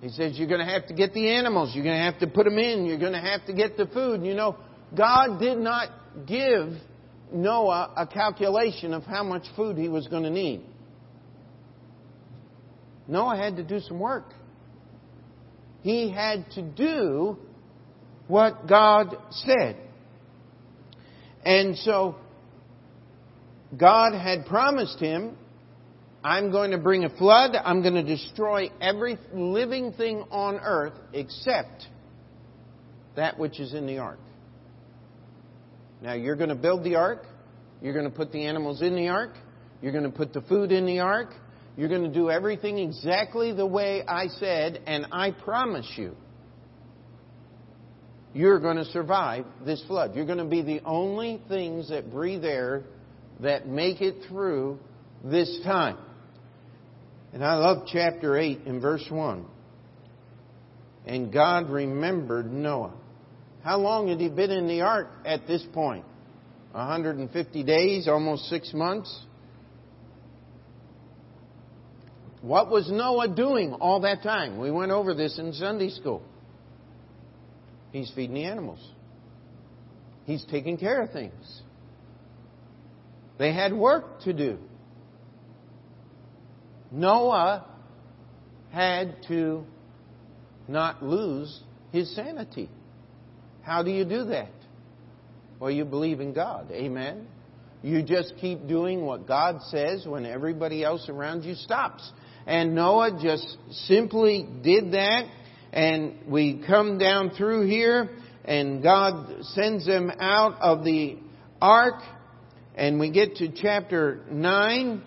He 0.06 0.12
says 0.12 0.38
you're 0.38 0.48
going 0.48 0.64
to 0.64 0.72
have 0.72 0.86
to 0.86 0.94
get 0.94 1.16
the 1.16 1.32
animals. 1.32 1.74
You're 1.74 1.84
going 1.84 1.98
to 1.98 2.04
have 2.04 2.20
to 2.20 2.28
put 2.28 2.46
them 2.46 2.60
in. 2.60 2.86
You're 2.86 3.00
going 3.00 3.14
to 3.14 3.20
have 3.20 3.44
to 3.48 3.54
get 3.54 3.76
the 3.76 3.88
food. 3.88 4.24
You 4.24 4.36
know, 4.36 4.56
God 4.96 5.40
did 5.40 5.58
not 5.58 5.90
give 6.28 6.74
Noah 7.34 7.92
a 7.98 8.06
calculation 8.06 8.94
of 8.94 9.02
how 9.02 9.24
much 9.24 9.42
food 9.56 9.80
he 9.80 9.90
was 9.90 10.08
going 10.08 10.22
to 10.22 10.30
need. 10.30 10.62
Noah 13.08 13.36
had 13.36 13.56
to 13.56 13.64
do 13.64 13.80
some 13.80 13.98
work. 13.98 14.32
He 15.82 16.12
had 16.12 16.52
to 16.52 16.62
do 16.62 17.40
what 18.28 18.68
God 18.68 19.18
said. 19.32 19.76
And 21.44 21.76
so, 21.80 22.16
God 23.76 24.14
had 24.14 24.46
promised 24.46 25.00
him 25.00 25.36
I'm 26.26 26.50
going 26.50 26.72
to 26.72 26.80
bring 26.80 27.04
a 27.04 27.16
flood. 27.18 27.56
I'm 27.56 27.84
going 27.84 27.94
to 27.94 28.04
destroy 28.04 28.72
every 28.82 29.20
living 29.32 29.94
thing 29.94 30.24
on 30.32 30.56
earth 30.56 30.96
except 31.14 31.86
that 33.16 33.38
which 33.38 33.60
is 33.60 33.76
in 33.76 33.86
the 33.86 34.00
ark. 34.00 34.18
Now, 36.02 36.14
you're 36.14 36.36
going 36.36 36.50
to 36.50 36.56
build 36.56 36.84
the 36.84 36.96
ark. 36.96 37.28
You're 37.80 37.94
going 37.94 38.10
to 38.10 38.12
put 38.12 38.32
the 38.32 38.44
animals 38.44 38.82
in 38.82 38.96
the 38.96 39.10
ark. 39.10 39.36
You're 39.84 39.92
going 39.92 40.04
to 40.04 40.10
put 40.10 40.34
the 40.34 40.42
food 40.42 40.72
in 40.72 40.88
the 40.88 40.98
ark. 40.98 41.30
You're 41.78 41.90
going 41.90 42.12
to 42.12 42.14
do 42.14 42.32
everything 42.32 42.80
exactly 42.80 43.54
the 43.54 43.68
way 43.68 44.04
I 44.08 44.26
said, 44.26 44.82
and 44.88 45.06
I 45.12 45.30
promise 45.30 45.92
you, 45.96 46.16
you're 48.34 48.60
going 48.60 48.78
to 48.78 48.86
survive 48.86 49.46
this 49.64 49.84
flood. 49.86 50.16
You're 50.16 50.26
going 50.26 50.40
to 50.40 50.46
be 50.46 50.64
the 50.64 50.82
only 50.86 51.40
things 51.48 51.90
that 51.90 52.10
breathe 52.10 52.44
air 52.44 52.82
that 53.42 53.68
make 53.68 54.02
it 54.02 54.28
through 54.28 54.80
this 55.24 55.60
time. 55.64 55.98
And 57.36 57.44
I 57.44 57.56
love 57.56 57.86
chapter 57.86 58.38
8 58.38 58.62
in 58.66 58.80
verse 58.80 59.06
1. 59.10 59.46
And 61.06 61.34
God 61.34 61.70
remembered 61.70 62.50
Noah. 62.50 62.94
How 63.62 63.78
long 63.78 64.08
had 64.08 64.22
he 64.22 64.30
been 64.30 64.52
in 64.52 64.70
the 64.70 64.82
ark 64.82 65.10
at 65.26 65.46
this 65.46 65.62
point? 65.74 66.06
150 66.72 67.64
days, 67.66 68.08
almost 68.08 68.46
six 68.46 68.74
months. 68.74 69.14
What 72.42 72.72
was 72.72 72.90
Noah 72.90 73.28
doing 73.28 73.74
all 73.74 74.00
that 74.02 74.24
time? 74.24 74.58
We 74.58 74.72
went 74.72 74.94
over 74.94 75.14
this 75.14 75.38
in 75.38 75.52
Sunday 75.52 75.90
school. 75.90 76.24
He's 77.92 78.10
feeding 78.16 78.36
the 78.36 78.46
animals. 78.46 78.80
He's 80.24 80.46
taking 80.46 80.78
care 80.78 81.02
of 81.02 81.12
things. 81.12 81.62
They 83.38 83.52
had 83.52 83.74
work 83.74 84.22
to 84.22 84.32
do. 84.32 84.58
Noah 86.92 87.66
had 88.72 89.18
to 89.28 89.64
not 90.68 91.04
lose 91.04 91.62
his 91.92 92.14
sanity. 92.16 92.70
How 93.62 93.84
do 93.84 93.92
you 93.92 94.06
do 94.06 94.26
that? 94.26 94.52
Well, 95.60 95.72
you 95.72 95.86
believe 95.86 96.20
in 96.20 96.34
God. 96.34 96.72
Amen. 96.72 97.28
You 97.82 98.04
just 98.04 98.34
keep 98.42 98.68
doing 98.68 99.06
what 99.06 99.28
God 99.28 99.62
says 99.70 100.06
when 100.08 100.26
everybody 100.26 100.84
else 100.84 101.08
around 101.08 101.44
you 101.44 101.56
stops. 101.56 102.12
And 102.48 102.76
Noah 102.76 103.20
just 103.22 103.58
simply 103.88 104.48
did 104.64 104.92
that. 104.94 105.30
and 105.76 106.14
we 106.28 106.64
come 106.66 106.98
down 106.98 107.32
through 107.32 107.68
here, 107.68 108.10
and 108.46 108.82
God 108.82 109.44
sends 109.54 109.86
them 109.86 110.10
out 110.20 110.62
of 110.62 110.86
the 110.86 111.18
ark, 111.62 112.02
and 112.76 112.98
we 112.98 113.12
get 113.12 113.36
to 113.38 113.50
chapter 113.52 114.22
9, 114.32 115.04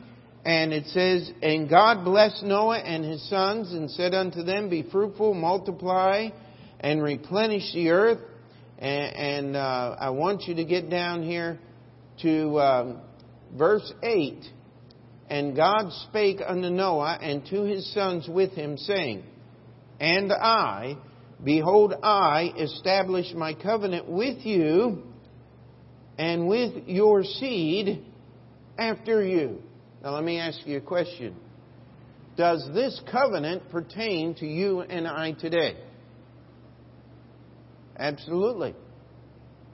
and 0.49 0.73
it 0.73 0.87
says, 0.87 1.31
And 1.43 1.69
God 1.69 2.07
blessed 2.07 2.43
Noah 2.43 2.79
and 2.79 3.05
his 3.05 3.29
sons, 3.29 3.71
and 3.75 3.91
said 3.91 4.15
unto 4.15 4.43
them, 4.43 4.71
Be 4.71 4.83
fruitful, 4.83 5.35
multiply, 5.35 6.31
and 6.81 7.03
replenish 7.03 7.71
the 7.75 7.91
earth. 7.91 8.21
And, 8.79 9.15
and 9.15 9.57
uh, 9.57 9.97
I 10.01 10.09
want 10.09 10.45
you 10.45 10.55
to 10.55 10.65
get 10.65 10.89
down 10.89 11.23
here 11.23 11.59
to 12.23 12.61
um, 12.61 13.01
verse 13.59 13.93
8. 14.03 14.43
And 15.29 15.55
God 15.55 15.93
spake 16.09 16.39
unto 16.47 16.71
Noah 16.71 17.19
and 17.21 17.45
to 17.51 17.65
his 17.65 17.93
sons 17.93 18.27
with 18.27 18.53
him, 18.53 18.79
saying, 18.79 19.25
And 20.01 20.33
I, 20.33 20.97
behold, 21.45 21.93
I 22.03 22.55
establish 22.59 23.35
my 23.35 23.53
covenant 23.53 24.09
with 24.09 24.47
you 24.47 25.03
and 26.17 26.49
with 26.49 26.89
your 26.89 27.23
seed 27.23 28.03
after 28.79 29.23
you. 29.23 29.59
Now 30.03 30.15
let 30.15 30.25
me 30.25 30.39
ask 30.39 30.59
you 30.65 30.79
a 30.79 30.81
question. 30.81 31.35
Does 32.37 32.69
this 32.73 33.01
covenant 33.11 33.69
pertain 33.71 34.35
to 34.37 34.47
you 34.47 34.81
and 34.81 35.09
I 35.09 35.33
today? 35.33 35.77
Absolutely. 37.97 38.77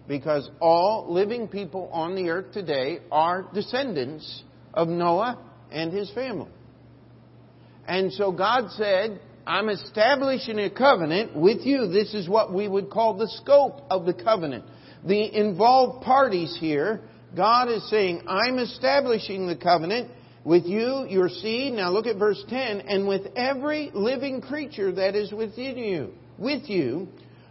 Because 0.09 0.51
all 0.61 1.13
living 1.13 1.49
people 1.49 1.91
on 1.93 2.15
the 2.15 2.31
earth 2.31 2.53
today 2.53 3.01
are 3.13 3.47
descendants 3.53 4.43
of 4.73 4.89
Noah 4.89 5.39
and 5.71 5.93
his 5.93 6.11
family. 6.13 6.51
And 7.87 8.11
so 8.13 8.33
God 8.33 8.71
said, 8.71 9.21
I'm 9.47 9.69
establishing 9.69 10.59
a 10.59 10.71
covenant 10.71 11.37
with 11.37 11.67
you. 11.67 11.89
This 11.89 12.15
is 12.15 12.29
what 12.31 12.53
we 12.53 12.67
would 12.67 12.89
call 12.89 13.19
the 13.19 13.29
scope 13.43 13.83
of 13.91 14.07
the 14.07 14.15
covenant. 14.15 14.65
The 15.07 15.39
involved 15.39 16.03
parties 16.03 16.57
here, 16.59 17.03
God 17.37 17.71
is 17.71 17.89
saying, 17.91 18.23
I'm 18.27 18.59
establishing 18.59 19.47
the 19.47 19.57
covenant 19.57 20.11
with 20.45 20.65
you, 20.65 21.07
your 21.09 21.29
seed. 21.29 21.73
Now 21.73 21.91
look 21.91 22.07
at 22.07 22.17
verse 22.17 22.43
10. 22.49 22.81
And 22.83 23.09
with 23.09 23.23
every 23.37 23.91
living 23.95 24.41
creature 24.41 24.93
that 24.93 25.15
is 25.15 25.33
within 25.33 25.77
you, 25.79 26.13
with 26.39 26.69
you, 26.69 27.09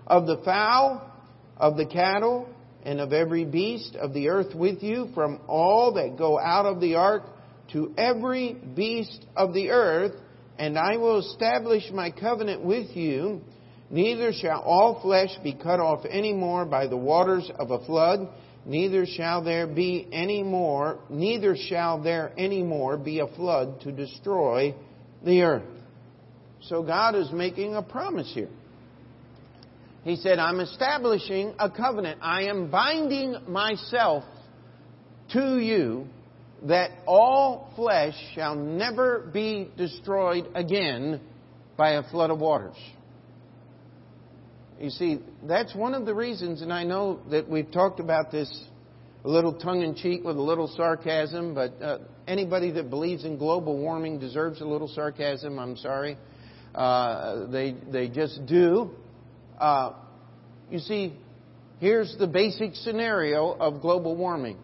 of 0.08 0.26
the 0.26 0.42
fowl, 0.44 1.10
of 1.58 1.78
the 1.78 1.86
cattle, 1.86 2.48
and 2.84 3.00
of 3.00 3.14
every 3.14 3.46
beast 3.46 3.96
of 3.96 4.14
the 4.14 4.30
earth 4.30 4.54
with 4.54 4.84
you, 4.84 5.10
from 5.14 5.40
all 5.48 5.94
that 5.94 6.18
go 6.18 6.40
out 6.40 6.66
of 6.66 6.82
the 6.82 6.96
ark 6.96 7.24
to 7.72 7.94
every 7.98 8.54
beast 8.54 9.26
of 9.36 9.54
the 9.54 9.70
earth, 9.70 10.14
and 10.60 10.78
I 10.78 10.98
will 10.98 11.20
establish 11.20 11.84
my 11.92 12.12
covenant 12.12 12.64
with 12.64 12.96
you. 12.96 13.42
Neither 13.90 14.34
shall 14.34 14.62
all 14.62 15.02
flesh 15.02 15.30
be 15.44 15.54
cut 15.54 15.80
off 15.80 16.06
any 16.10 16.34
more 16.34 16.66
by 16.66 16.88
the 16.88 16.98
waters 16.98 17.50
of 17.58 17.72
a 17.72 17.84
flood, 17.86 18.28
neither 18.66 19.06
shall 19.06 19.44
there 19.44 19.68
be 19.68 20.08
any 20.12 20.44
more, 20.44 21.00
neither 21.10 21.56
shall 21.56 22.02
there 22.02 22.32
any 22.38 22.64
more 22.64 22.98
be 22.98 23.20
a 23.20 23.28
flood 23.28 23.82
to 23.82 23.92
destroy 23.92 24.74
the 25.24 25.42
earth. 25.42 25.64
So 26.62 26.84
God 26.84 27.16
is 27.16 27.32
making 27.32 27.76
a 27.76 27.82
promise 27.82 28.32
here. 28.34 28.50
He 30.04 30.16
said, 30.18 30.40
I'm 30.40 30.60
establishing 30.60 31.54
a 31.60 31.70
covenant. 31.70 32.20
I 32.22 32.44
am 32.44 32.70
binding 32.70 33.38
myself 33.48 34.24
to 35.32 35.58
you 35.58 36.08
that 36.64 36.92
all 37.06 37.72
flesh 37.76 38.16
shall 38.36 38.56
never 38.56 39.30
be 39.34 39.70
destroyed 39.78 40.48
again 40.56 41.22
by 41.78 41.92
a 41.92 42.04
flood 42.10 42.32
of 42.32 42.40
waters. 42.40 42.78
You 44.80 44.90
see, 44.90 45.20
that's 45.44 45.74
one 45.76 45.94
of 45.94 46.06
the 46.06 46.14
reasons, 46.14 46.62
and 46.62 46.74
I 46.74 46.84
know 46.84 47.20
that 47.30 47.48
we've 47.48 47.72
talked 47.72 48.00
about 48.00 48.32
this 48.32 48.50
a 49.24 49.30
little 49.30 49.54
tongue 49.54 49.82
in 49.82 49.96
cheek 49.96 50.24
with 50.24 50.36
a 50.36 50.42
little 50.42 50.68
sarcasm, 50.68 51.54
but 51.54 51.82
uh, 51.82 52.00
anybody 52.28 52.72
that 52.72 52.90
believes 52.90 53.24
in 53.24 53.38
global 53.38 53.78
warming 53.78 54.20
deserves 54.20 54.60
a 54.60 54.66
little 54.66 54.90
sarcasm. 54.90 55.60
I'm 55.60 55.78
sorry. 55.78 56.18
Uh, 56.76 57.48
they, 57.48 57.76
they 57.92 58.10
just 58.10 58.46
do. 58.46 58.92
Uh, 59.58 59.94
you 60.70 60.80
see, 60.80 61.14
here's 61.80 62.16
the 62.18 62.28
basic 62.28 62.76
scenario 62.76 63.52
of 63.52 63.82
global 63.82 64.18
warming. 64.18 64.58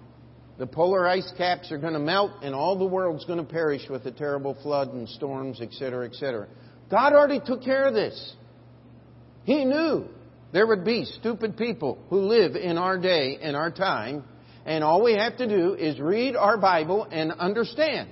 The 0.57 0.67
polar 0.67 1.07
ice 1.07 1.31
caps 1.37 1.71
are 1.71 1.77
going 1.77 1.93
to 1.93 1.99
melt 1.99 2.43
and 2.43 2.53
all 2.53 2.77
the 2.77 2.85
world's 2.85 3.23
going 3.23 3.39
to 3.39 3.49
perish 3.49 3.87
with 3.89 4.05
a 4.05 4.11
terrible 4.11 4.57
flood 4.61 4.93
and 4.93 5.07
storms, 5.07 5.61
etc., 5.61 6.09
etc. 6.09 6.47
God 6.91 7.13
already 7.13 7.39
took 7.39 7.63
care 7.63 7.87
of 7.87 7.93
this. 7.93 8.33
He 9.49 9.65
knew 9.65 10.05
there 10.53 10.67
would 10.67 10.85
be 10.85 11.05
stupid 11.05 11.57
people 11.57 11.97
who 12.11 12.19
live 12.19 12.55
in 12.55 12.77
our 12.77 12.99
day, 12.99 13.39
and 13.41 13.55
our 13.55 13.71
time, 13.71 14.23
and 14.63 14.83
all 14.83 15.03
we 15.03 15.13
have 15.13 15.37
to 15.37 15.47
do 15.47 15.73
is 15.73 15.99
read 15.99 16.35
our 16.35 16.55
Bible 16.55 17.07
and 17.09 17.31
understand 17.31 18.09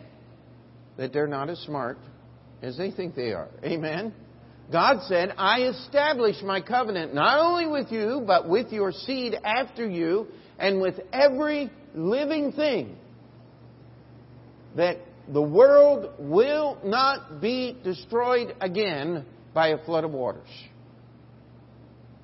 that 0.98 1.14
they're 1.14 1.28
not 1.28 1.52
as 1.52 1.60
smart 1.60 2.00
as 2.64 2.76
they 2.76 2.90
think 2.90 3.14
they 3.14 3.34
are. 3.34 3.50
Amen? 3.64 4.16
God 4.72 5.04
said, 5.04 5.32
I 5.38 5.66
establish 5.66 6.38
my 6.42 6.60
covenant 6.60 7.14
not 7.14 7.40
only 7.40 7.68
with 7.68 7.92
you, 7.92 8.24
but 8.26 8.50
with 8.50 8.72
your 8.72 8.92
seed 8.92 9.36
after 9.44 9.88
you, 9.88 10.26
and 10.58 10.82
with 10.82 10.96
every 11.14 11.70
living 11.94 12.52
thing 12.52 12.98
that 14.76 14.98
the 15.32 15.44
world 15.44 16.14
will 16.18 16.80
not 16.84 17.42
be 17.42 17.78
destroyed 17.84 18.56
again 18.60 19.24
by 19.54 19.68
a 19.68 19.86
flood 19.86 20.04
of 20.04 20.10
waters. 20.10 20.50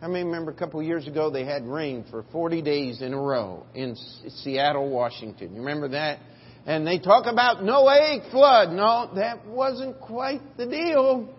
I 0.03 0.07
may 0.07 0.21
remember 0.21 0.51
a 0.51 0.53
couple 0.53 0.81
of 0.81 0.85
years 0.85 1.07
ago 1.07 1.29
they 1.29 1.45
had 1.45 1.65
rain 1.65 2.03
for 2.11 2.25
40 2.33 2.61
days 2.61 3.01
in 3.01 3.13
a 3.13 3.17
row 3.17 3.65
in 3.73 3.95
Seattle, 4.27 4.89
Washington. 4.89 5.55
You 5.55 5.61
remember 5.61 5.87
that? 5.89 6.19
And 6.65 6.85
they 6.85 6.99
talk 6.99 7.25
about 7.25 7.59
Noahic 7.59 8.29
flood. 8.29 8.73
No, 8.73 9.11
that 9.15 9.47
wasn't 9.47 10.01
quite 10.01 10.41
the 10.57 10.65
deal. 10.65 11.33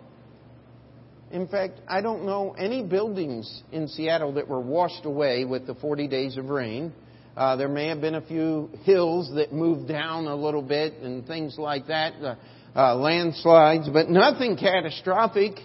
In 1.31 1.47
fact, 1.47 1.79
I 1.87 2.01
don't 2.01 2.25
know 2.25 2.55
any 2.59 2.83
buildings 2.83 3.63
in 3.71 3.87
Seattle 3.87 4.33
that 4.33 4.49
were 4.49 4.63
washed 4.63 5.05
away 5.05 5.45
with 5.45 5.67
the 5.67 5.75
40 5.75 6.09
days 6.09 6.39
of 6.39 6.47
rain. 6.47 6.95
Uh, 7.37 7.57
there 7.57 7.69
may 7.69 7.89
have 7.89 8.01
been 8.01 8.15
a 8.15 8.27
few 8.27 8.71
hills 8.85 9.31
that 9.35 9.53
moved 9.53 9.89
down 9.89 10.27
a 10.27 10.35
little 10.35 10.63
bit 10.63 10.95
and 11.03 11.27
things 11.27 11.59
like 11.59 11.89
that, 11.89 12.15
uh, 12.15 12.37
uh, 12.75 12.95
landslides, 12.95 13.91
but 13.91 14.09
nothing 14.09 14.57
catastrophic. 14.57 15.59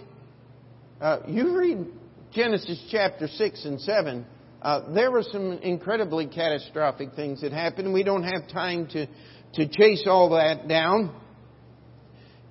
Uh, 1.00 1.20
you 1.26 1.56
read 1.56 1.86
Genesis 2.32 2.82
chapter 2.90 3.26
6 3.28 3.64
and 3.64 3.80
7. 3.80 4.26
Uh, 4.62 4.92
there 4.92 5.10
were 5.10 5.22
some 5.22 5.52
incredibly 5.62 6.26
catastrophic 6.26 7.14
things 7.14 7.40
that 7.40 7.52
happened. 7.52 7.92
We 7.92 8.02
don't 8.04 8.24
have 8.24 8.48
time 8.48 8.86
to, 8.88 9.06
to 9.54 9.68
chase 9.68 10.04
all 10.06 10.30
that 10.30 10.68
down. 10.68 11.14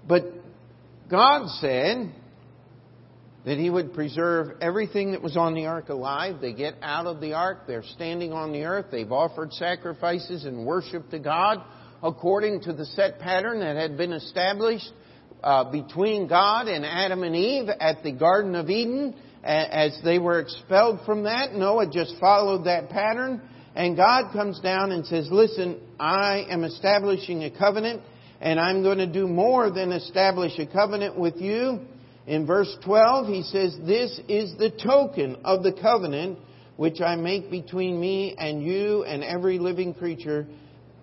But 0.07 0.23
God 1.09 1.47
said, 1.59 2.13
that 3.45 3.57
he 3.57 3.69
would 3.69 3.93
preserve 3.93 4.57
everything 4.61 5.13
that 5.13 5.21
was 5.21 5.37
on 5.37 5.53
the 5.53 5.65
ark 5.65 5.89
alive. 5.89 6.41
They 6.41 6.53
get 6.53 6.75
out 6.81 7.05
of 7.05 7.21
the 7.21 7.33
ark, 7.33 7.67
they're 7.67 7.83
standing 7.95 8.33
on 8.33 8.51
the 8.51 8.63
earth, 8.63 8.87
they've 8.91 9.11
offered 9.11 9.53
sacrifices 9.53 10.45
and 10.45 10.65
worship 10.65 11.09
to 11.11 11.19
God 11.19 11.63
according 12.03 12.61
to 12.61 12.73
the 12.73 12.85
set 12.85 13.19
pattern 13.19 13.59
that 13.61 13.75
had 13.75 13.97
been 13.97 14.13
established 14.13 14.91
uh, 15.43 15.71
between 15.71 16.27
God 16.27 16.67
and 16.67 16.85
Adam 16.85 17.23
and 17.23 17.35
Eve 17.35 17.69
at 17.79 18.03
the 18.03 18.11
Garden 18.11 18.55
of 18.55 18.69
Eden. 18.69 19.15
As 19.43 19.97
they 20.03 20.19
were 20.19 20.39
expelled 20.39 20.99
from 21.05 21.23
that, 21.23 21.53
Noah 21.53 21.89
just 21.89 22.15
followed 22.19 22.65
that 22.65 22.89
pattern. 22.89 23.41
And 23.75 23.95
God 23.95 24.33
comes 24.33 24.59
down 24.59 24.91
and 24.91 25.05
says, 25.05 25.29
Listen, 25.31 25.79
I 25.99 26.45
am 26.49 26.63
establishing 26.63 27.43
a 27.43 27.51
covenant, 27.51 28.01
and 28.41 28.59
I'm 28.59 28.83
going 28.83 28.97
to 28.97 29.07
do 29.07 29.27
more 29.27 29.69
than 29.69 29.91
establish 29.91 30.57
a 30.59 30.65
covenant 30.65 31.17
with 31.17 31.37
you. 31.37 31.79
In 32.27 32.45
verse 32.45 32.75
12, 32.83 33.27
he 33.27 33.43
says, 33.43 33.77
This 33.85 34.19
is 34.27 34.57
the 34.57 34.71
token 34.71 35.37
of 35.43 35.63
the 35.63 35.73
covenant 35.73 36.39
which 36.79 37.01
I 37.01 37.17
make 37.17 37.51
between 37.51 37.99
me 37.99 38.35
and 38.37 38.63
you 38.63 39.03
and 39.03 39.21
every 39.21 39.59
living 39.59 39.93
creature 39.93 40.47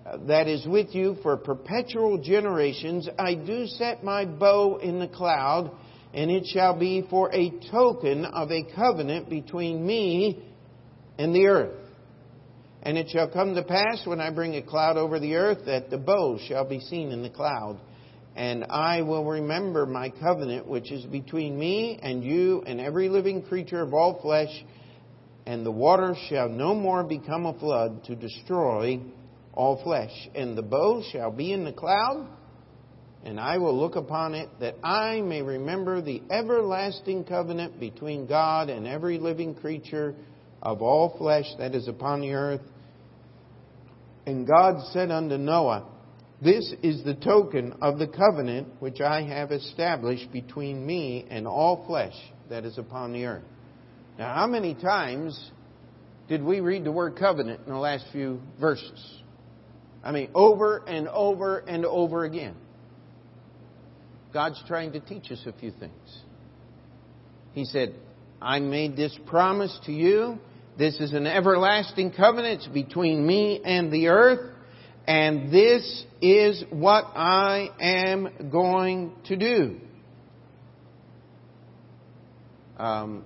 uh, 0.07 0.16
that 0.27 0.49
is 0.49 0.66
with 0.66 0.94
you 0.94 1.16
for 1.22 1.37
perpetual 1.37 2.16
generations. 2.16 3.09
I 3.18 3.35
do 3.35 3.66
set 3.66 4.03
my 4.03 4.25
bow 4.25 4.79
in 4.79 4.99
the 4.99 5.09
cloud, 5.09 5.70
and 6.14 6.31
it 6.31 6.47
shall 6.47 6.79
be 6.79 7.07
for 7.09 7.33
a 7.35 7.51
token 7.71 8.25
of 8.25 8.51
a 8.51 8.64
covenant 8.75 9.29
between 9.29 9.87
me 9.87 10.45
and 11.19 11.35
the 11.35 11.47
earth. 11.47 11.79
And 12.83 12.97
it 12.97 13.09
shall 13.11 13.29
come 13.29 13.55
to 13.55 13.62
pass 13.62 14.07
when 14.07 14.21
I 14.21 14.31
bring 14.31 14.55
a 14.55 14.62
cloud 14.62 14.97
over 14.97 15.19
the 15.19 15.35
earth 15.35 15.66
that 15.66 15.90
the 15.90 15.99
bow 15.99 16.38
shall 16.47 16.64
be 16.64 16.81
seen 16.81 17.11
in 17.11 17.23
the 17.23 17.31
cloud 17.31 17.81
and 18.37 18.64
I 18.64 19.01
will 19.01 19.25
remember 19.25 19.87
my 19.87 20.11
covenant 20.11 20.66
which 20.66 20.92
is 20.92 21.05
between 21.07 21.59
me 21.59 21.99
and 22.03 22.23
you 22.23 22.62
and 22.66 22.81
every 22.81 23.09
living 23.09 23.42
creature 23.42 23.81
of 23.81 23.95
all 23.95 24.21
flesh, 24.21 24.51
and 25.47 25.64
the 25.64 25.71
waters 25.71 26.19
shall 26.29 26.49
no 26.49 26.75
more 26.75 27.03
become 27.03 27.47
a 27.47 27.59
flood 27.59 28.05
to 28.05 28.14
destroy 28.14 29.01
all 29.55 29.83
flesh. 29.83 30.12
And 30.35 30.57
the 30.57 30.62
bow 30.62 31.03
shall 31.11 31.31
be 31.31 31.53
in 31.53 31.64
the 31.64 31.73
cloud, 31.73 32.29
and 33.27 33.41
I 33.41 33.59
will 33.59 33.77
look 33.77 33.97
upon 33.97 34.35
it 34.35 34.49
that 34.61 34.77
I 34.85 35.21
may 35.21 35.43
remember 35.43 36.01
the 36.01 36.23
everlasting 36.31 37.25
covenant 37.25 37.81
between 37.81 38.29
God 38.29 38.71
and 38.71 38.87
every 38.87 39.19
living 39.19 39.57
creature 39.57 40.15
of 40.62 40.81
all 40.81 41.17
flesh 41.19 41.47
that 41.59 41.75
is 41.75 41.89
upon 41.89 42.21
the 42.21 42.35
earth. 42.35 42.61
And 44.27 44.47
God 44.47 44.81
said 44.93 45.11
unto 45.11 45.37
Noah, 45.39 45.89
This 46.41 46.73
is 46.85 47.03
the 47.03 47.17
token 47.17 47.75
of 47.83 47.99
the 47.99 48.07
covenant 48.07 48.69
which 48.79 49.01
I 49.01 49.23
have 49.23 49.51
established 49.51 50.31
between 50.31 50.87
me 50.87 51.27
and 51.29 51.49
all 51.49 51.85
flesh 51.85 52.15
that 52.49 52.65
is 52.65 52.79
upon 52.79 53.12
the 53.12 53.25
earth. 53.25 53.45
Now, 54.21 54.35
how 54.37 54.47
many 54.47 54.75
times 54.75 55.51
did 56.29 56.45
we 56.45 56.61
read 56.61 56.85
the 56.85 56.93
word 56.93 57.17
covenant 57.19 57.62
in 57.67 57.73
the 57.73 57.79
last 57.79 58.07
few 58.12 58.41
verses? 58.61 59.21
I 60.05 60.12
mean, 60.12 60.31
over 60.33 60.85
and 60.87 61.09
over 61.09 61.59
and 61.59 61.85
over 61.85 62.25
again. 62.25 62.55
God's 64.37 64.62
trying 64.68 64.92
to 64.92 65.01
teach 65.01 65.33
us 65.33 65.42
a 65.46 65.53
few 65.55 65.70
things. 65.70 66.20
He 67.55 67.64
said, 67.64 67.94
I 68.42 68.61
made 68.61 68.94
this 68.94 69.18
promise 69.25 69.75
to 69.87 69.92
you. 69.92 70.38
This 70.77 71.01
is 71.01 71.14
an 71.14 71.27
everlasting 71.27 72.12
covenant 72.12 72.61
it's 72.61 72.66
between 72.66 73.27
me 73.27 73.62
and 73.64 73.90
the 73.90 74.09
earth. 74.09 74.53
And 75.07 75.51
this 75.51 76.05
is 76.20 76.62
what 76.68 77.05
I 77.16 77.70
am 77.81 78.51
going 78.53 79.14
to 79.29 79.37
do. 79.37 79.81
Um, 82.77 83.25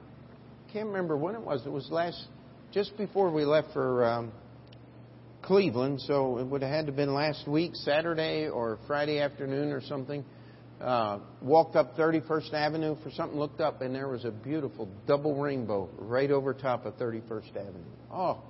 can't 0.73 0.87
remember 0.87 1.17
when 1.17 1.35
it 1.35 1.41
was. 1.41 1.67
It 1.67 1.73
was 1.73 1.89
last, 1.91 2.25
just 2.71 2.97
before 2.97 3.33
we 3.33 3.45
left 3.45 3.73
for 3.73 4.05
um, 4.05 4.33
Cleveland, 5.43 6.03
so 6.03 6.39
it 6.39 6.47
would 6.47 6.63
have 6.63 6.71
had 6.71 6.87
to 6.87 6.93
have 6.93 6.97
been 6.97 7.15
last 7.15 7.49
week, 7.49 7.73
Saturday 7.75 8.49
or 8.49 8.79
Friday 8.87 9.19
afternoon 9.19 9.73
or 9.73 9.81
something. 9.81 10.25
Uh, 10.81 11.19
walked 11.43 11.77
up 11.77 11.95
31st 11.95 12.55
Avenue 12.55 12.97
for 13.03 13.11
something, 13.11 13.39
looked 13.39 13.61
up, 13.61 13.83
and 13.83 13.95
there 13.95 14.09
was 14.09 14.25
a 14.25 14.31
beautiful 14.31 14.89
double 15.07 15.39
rainbow 15.39 15.91
right 15.99 16.31
over 16.31 16.55
top 16.55 16.87
of 16.87 16.95
31st 16.95 17.51
Avenue. 17.51 17.85
Oh. 18.11 18.43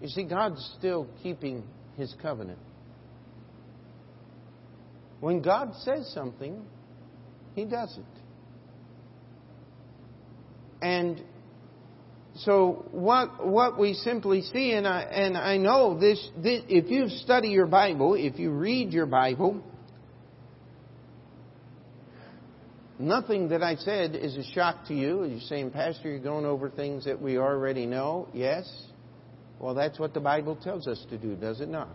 You 0.00 0.08
see, 0.08 0.24
God's 0.24 0.64
still 0.78 1.06
keeping 1.22 1.62
His 1.98 2.14
covenant. 2.22 2.58
When 5.20 5.42
God 5.42 5.74
says 5.80 6.10
something, 6.14 6.64
He 7.54 7.66
does 7.66 7.94
it. 7.98 8.20
And 10.80 11.22
so 12.36 12.86
what 12.92 13.46
what 13.46 13.78
we 13.78 13.92
simply 13.92 14.40
see, 14.40 14.72
and 14.72 14.88
I 14.88 15.02
and 15.02 15.36
I 15.36 15.58
know 15.58 15.98
this, 16.00 16.26
this 16.38 16.62
if 16.68 16.90
you 16.90 17.08
study 17.08 17.48
your 17.48 17.66
Bible, 17.66 18.14
if 18.14 18.38
you 18.38 18.50
read 18.52 18.92
your 18.94 19.04
Bible, 19.04 19.62
nothing 23.00 23.48
that 23.48 23.62
I 23.62 23.76
said 23.76 24.14
is 24.14 24.36
a 24.36 24.44
shock 24.52 24.86
to 24.88 24.94
you. 24.94 25.24
You're 25.24 25.40
saying, 25.40 25.70
Pastor, 25.70 26.08
you're 26.10 26.18
going 26.18 26.44
over 26.44 26.70
things 26.70 27.04
that 27.06 27.20
we 27.20 27.38
already 27.38 27.86
know. 27.86 28.28
Yes. 28.32 28.70
Well, 29.58 29.74
that's 29.74 29.98
what 29.98 30.14
the 30.14 30.20
Bible 30.20 30.56
tells 30.56 30.86
us 30.86 31.04
to 31.10 31.18
do, 31.18 31.34
does 31.36 31.60
it 31.60 31.68
not? 31.68 31.88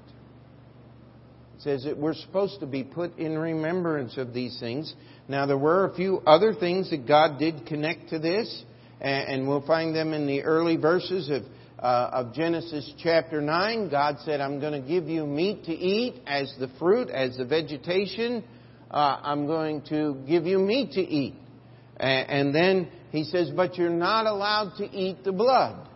It 1.55 1.61
says 1.61 1.83
that 1.85 1.97
we're 1.97 2.13
supposed 2.13 2.59
to 2.59 2.65
be 2.65 2.83
put 2.83 3.17
in 3.17 3.37
remembrance 3.37 4.17
of 4.17 4.33
these 4.33 4.59
things. 4.59 4.93
Now, 5.27 5.45
there 5.45 5.57
were 5.57 5.85
a 5.85 5.95
few 5.95 6.17
other 6.27 6.53
things 6.53 6.89
that 6.89 7.07
God 7.07 7.39
did 7.39 7.65
connect 7.65 8.09
to 8.09 8.19
this 8.19 8.63
and 9.01 9.47
we'll 9.47 9.65
find 9.65 9.95
them 9.95 10.13
in 10.13 10.25
the 10.25 10.43
early 10.43 10.77
verses 10.77 11.29
of, 11.29 11.43
uh, 11.79 12.09
of 12.13 12.33
Genesis 12.33 12.91
chapter 13.01 13.41
9. 13.41 13.89
God 13.89 14.17
said, 14.23 14.41
I'm 14.41 14.59
going 14.59 14.81
to 14.81 14.87
give 14.87 15.07
you 15.07 15.25
meat 15.25 15.65
to 15.65 15.73
eat 15.73 16.21
as 16.25 16.53
the 16.59 16.69
fruit, 16.79 17.09
as 17.09 17.37
the 17.37 17.45
vegetation. 17.45 18.43
Uh, 18.91 19.19
I'm 19.21 19.48
going 19.48 19.82
to 19.89 20.17
give 20.28 20.45
you 20.45 20.60
meat 20.60 20.91
to 20.93 21.02
eat. 21.02 21.36
And 21.98 22.54
then 22.54 22.89
he 23.12 23.24
says, 23.24 23.52
but 23.56 23.78
you're 23.78 23.89
not 23.89 24.26
allowed 24.26 24.74
to 24.78 24.86
eat 24.86 25.24
the 25.24 25.32
blood. 25.32 25.88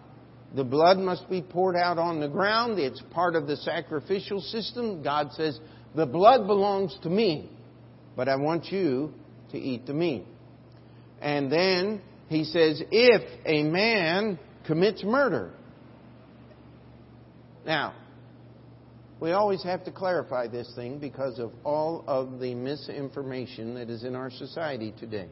The 0.55 0.63
blood 0.63 0.97
must 0.97 1.29
be 1.29 1.41
poured 1.41 1.75
out 1.75 1.97
on 1.97 2.19
the 2.19 2.27
ground. 2.27 2.79
It's 2.79 3.01
part 3.11 3.35
of 3.35 3.45
the 3.45 3.57
sacrificial 3.57 4.41
system. 4.41 5.03
God 5.03 5.31
says, 5.33 5.59
the 5.95 6.05
blood 6.05 6.47
belongs 6.47 6.97
to 7.03 7.09
me, 7.09 7.51
but 8.15 8.27
I 8.27 8.35
want 8.35 8.65
you 8.71 9.13
to 9.51 9.57
eat 9.57 9.85
the 9.85 9.93
meat. 9.93 10.25
And 11.21 11.51
then 11.51 12.01
he 12.27 12.45
says, 12.45 12.81
if 12.91 13.21
a 13.45 13.63
man 13.63 14.39
commits 14.65 15.03
murder. 15.03 15.51
Now, 17.65 17.93
we 19.19 19.31
always 19.31 19.63
have 19.63 19.83
to 19.85 19.91
clarify 19.91 20.47
this 20.47 20.71
thing 20.75 20.99
because 20.99 21.39
of 21.39 21.51
all 21.63 22.03
of 22.07 22.39
the 22.39 22.55
misinformation 22.55 23.73
that 23.75 23.89
is 23.89 24.03
in 24.03 24.15
our 24.15 24.31
society 24.31 24.93
today. 24.97 25.27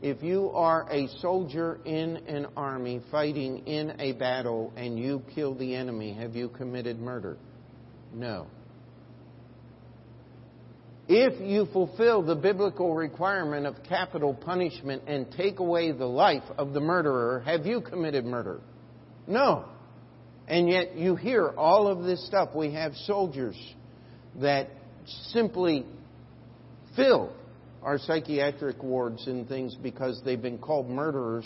If 0.00 0.22
you 0.22 0.50
are 0.50 0.86
a 0.90 1.08
soldier 1.18 1.78
in 1.84 2.16
an 2.28 2.46
army 2.56 3.02
fighting 3.10 3.66
in 3.66 4.00
a 4.00 4.12
battle 4.12 4.72
and 4.76 4.98
you 4.98 5.22
kill 5.34 5.54
the 5.54 5.74
enemy, 5.74 6.14
have 6.14 6.34
you 6.34 6.48
committed 6.48 6.98
murder? 6.98 7.36
No. 8.14 8.46
If 11.06 11.40
you 11.40 11.66
fulfill 11.72 12.22
the 12.22 12.36
biblical 12.36 12.94
requirement 12.94 13.66
of 13.66 13.82
capital 13.88 14.32
punishment 14.32 15.02
and 15.08 15.30
take 15.32 15.58
away 15.58 15.90
the 15.90 16.06
life 16.06 16.44
of 16.56 16.72
the 16.72 16.80
murderer, 16.80 17.40
have 17.44 17.66
you 17.66 17.80
committed 17.80 18.24
murder? 18.24 18.60
No. 19.26 19.64
And 20.50 20.68
yet 20.68 20.96
you 20.96 21.14
hear 21.14 21.46
all 21.56 21.86
of 21.86 22.02
this 22.02 22.26
stuff. 22.26 22.56
We 22.56 22.72
have 22.72 22.92
soldiers 23.06 23.56
that 24.40 24.66
simply 25.28 25.86
fill 26.96 27.32
our 27.84 27.98
psychiatric 27.98 28.82
wards 28.82 29.28
and 29.28 29.48
things 29.48 29.76
because 29.80 30.20
they've 30.24 30.42
been 30.42 30.58
called 30.58 30.90
murderers. 30.90 31.44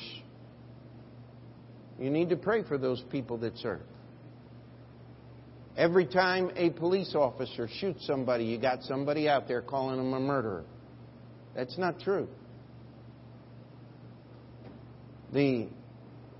You 2.00 2.08
need 2.08 2.30
to 2.30 2.36
pray 2.36 2.62
for 2.62 2.78
those 2.78 3.02
people 3.12 3.36
that 3.38 3.58
serve. 3.58 3.82
Every 5.76 6.06
time 6.06 6.50
a 6.56 6.70
police 6.70 7.14
officer 7.14 7.68
shoots 7.80 8.06
somebody, 8.06 8.44
you 8.44 8.58
got 8.58 8.84
somebody 8.84 9.28
out 9.28 9.46
there 9.48 9.60
calling 9.60 9.98
them 9.98 10.14
a 10.14 10.20
murderer. 10.20 10.64
That's 11.54 11.76
not 11.76 12.00
true. 12.00 12.26
The 15.34 15.68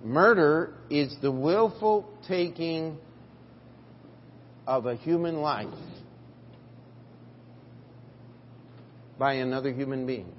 murder 0.04 0.74
is 0.90 1.16
the 1.22 1.32
willful 1.32 2.08
taking 2.28 2.98
of 4.66 4.86
a 4.86 4.94
human 4.96 5.36
life 5.36 5.68
by 9.18 9.34
another 9.34 9.72
human 9.72 10.06
being 10.06 10.30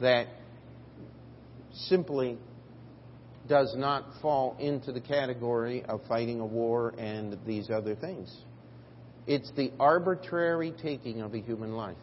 that 0.00 0.26
simply 1.72 2.38
does 3.48 3.74
not 3.76 4.04
fall 4.22 4.56
into 4.58 4.92
the 4.92 5.00
category 5.00 5.84
of 5.84 6.00
fighting 6.08 6.40
a 6.40 6.46
war 6.46 6.94
and 6.98 7.36
these 7.46 7.68
other 7.68 7.94
things. 7.94 8.34
It's 9.26 9.50
the 9.56 9.72
arbitrary 9.78 10.72
taking 10.82 11.20
of 11.20 11.34
a 11.34 11.40
human 11.40 11.72
life. 11.72 11.96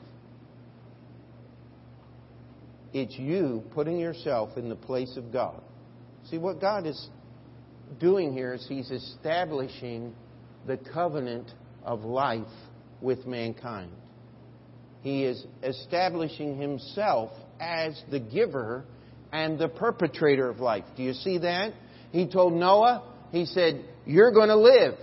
It's 2.93 3.17
you 3.17 3.63
putting 3.73 4.00
yourself 4.00 4.58
in 4.58 4.69
the 4.69 4.76
place 4.76 5.17
of 5.17 5.32
God. 5.32 5.62
See, 6.30 6.38
what 6.38 6.60
God 6.60 6.86
is 6.86 7.08
doing 8.00 8.34
here 8.34 8.54
is 8.54 8.66
He's 8.68 8.92
establishing 8.92 10.13
the 10.66 10.78
covenant 10.78 11.50
of 11.84 12.04
life 12.04 12.48
with 13.02 13.26
mankind. 13.26 13.92
He 15.02 15.24
is 15.24 15.46
establishing 15.63 16.58
Himself 16.58 17.32
as 17.62 18.02
the 18.12 18.20
giver 18.20 18.84
and 19.32 19.58
the 19.58 19.70
perpetrator 19.70 20.50
of 20.50 20.60
life. 20.60 20.84
Do 20.98 21.04
you 21.04 21.13
see 21.13 21.38
that? 21.40 21.74
He 22.12 22.28
told 22.28 22.54
Noah, 22.54 23.04
he 23.32 23.46
said, 23.46 23.86
You're 24.06 24.32
going 24.32 24.50
to 24.50 24.58
live 24.58 24.96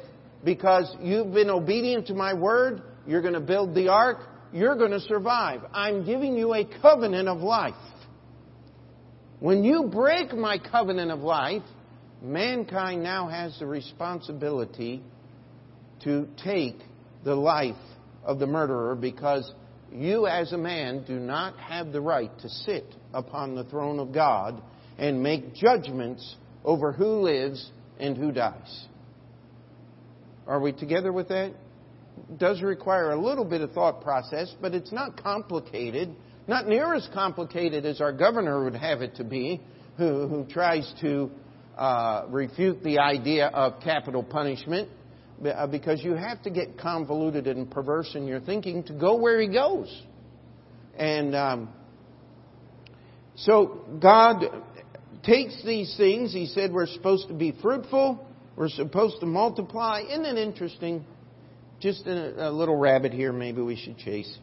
because 0.45 0.95
you've 1.01 1.33
been 1.33 1.51
obedient 1.51 2.09
to 2.09 2.15
my 2.15 2.35
word. 2.35 2.83
You're 3.07 3.23
going 3.23 3.35
to 3.35 3.41
build 3.41 3.75
the 3.75 3.89
ark. 3.89 4.19
You're 4.53 4.77
going 4.77 4.93
to 4.93 5.01
survive. 5.01 5.63
I'm 5.73 6.05
giving 6.05 6.37
you 6.37 6.55
a 6.55 6.65
covenant 6.83 7.29
of 7.29 7.39
life. 7.39 7.75
When 9.45 9.63
you 9.63 9.91
break 9.93 10.33
my 10.33 10.57
covenant 10.57 11.11
of 11.11 11.21
life, 11.21 11.65
mankind 12.23 13.03
now 13.03 13.29
has 13.29 13.55
the 13.59 13.67
responsibility 13.67 15.03
to 16.03 16.27
take 16.43 16.79
the 17.25 17.35
life 17.35 17.77
of 18.25 18.39
the 18.39 18.47
murderer 18.47 18.95
because 18.95 19.53
you 19.93 20.27
as 20.27 20.55
a 20.55 20.57
man 20.57 21.05
do 21.05 21.21
not 21.21 21.59
have 21.59 21.93
the 21.93 22.01
right 22.01 22.31
to 22.39 22.49
sit 22.49 22.87
upon 23.13 23.55
the 23.55 23.65
throne 23.65 23.99
of 23.99 24.15
God 24.15 24.63
and 24.97 25.23
make 25.23 25.53
judgments 25.53 26.37
over 26.65 26.93
who 26.93 27.21
lives 27.21 27.71
and 28.01 28.17
who 28.17 28.33
dies. 28.33 28.87
Are 30.47 30.59
we 30.59 30.73
together 30.73 31.13
with 31.13 31.29
that? 31.29 31.53
It 32.31 32.39
does 32.39 32.63
require 32.63 33.11
a 33.11 33.21
little 33.21 33.45
bit 33.45 33.61
of 33.61 33.73
thought 33.73 34.01
process, 34.01 34.55
but 34.63 34.75
it's 34.75 34.91
not 34.91 35.23
complicated. 35.23 36.17
Not 36.47 36.69
near 36.69 36.95
as 36.95 37.09
complicated 37.15 37.87
as 37.87 38.01
our 38.01 38.13
governor 38.13 38.65
would 38.65 38.75
have 38.77 39.01
it 39.01 39.17
to 39.17 39.25
be, 39.25 39.63
who, 39.97 40.29
who 40.29 40.45
tries 40.45 40.93
to 41.01 41.31
uh, 41.77 42.25
refute 42.29 42.83
the 42.83 42.99
idea 42.99 43.47
of 43.47 43.81
capital 43.83 44.23
punishment. 44.23 44.89
uh, 45.45 45.67
because 45.67 46.03
you 46.03 46.15
have 46.15 46.43
to 46.43 46.51
get 46.51 46.79
convoluted 46.79 47.47
and 47.47 47.71
perverse 47.71 48.15
in 48.15 48.27
your 48.27 48.41
thinking 48.41 48.83
to 48.85 48.93
go 48.93 49.17
where 49.17 49.41
He 49.41 49.49
goes. 49.49 50.03
And 50.97 51.35
um, 51.35 51.69
so 53.37 53.85
God 54.01 54.45
takes 55.25 55.63
these 55.65 55.95
things. 55.97 56.33
He 56.33 56.47
said 56.47 56.73
we're 56.73 56.87
supposed 56.87 57.29
to 57.29 57.35
be 57.35 57.53
fruitful, 57.61 58.25
we're 58.57 58.69
supposed 58.69 59.21
to 59.21 59.27
multiply. 59.27 60.03
Isn't 60.09 60.25
it 60.25 60.39
interesting? 60.39 61.05
Just 61.81 62.07
a, 62.07 62.49
a 62.49 62.51
little 62.51 62.77
rabbit 62.77 63.13
here, 63.13 63.33
maybe 63.33 63.61
we 63.61 63.77
should 63.77 63.99
chase. 63.99 64.39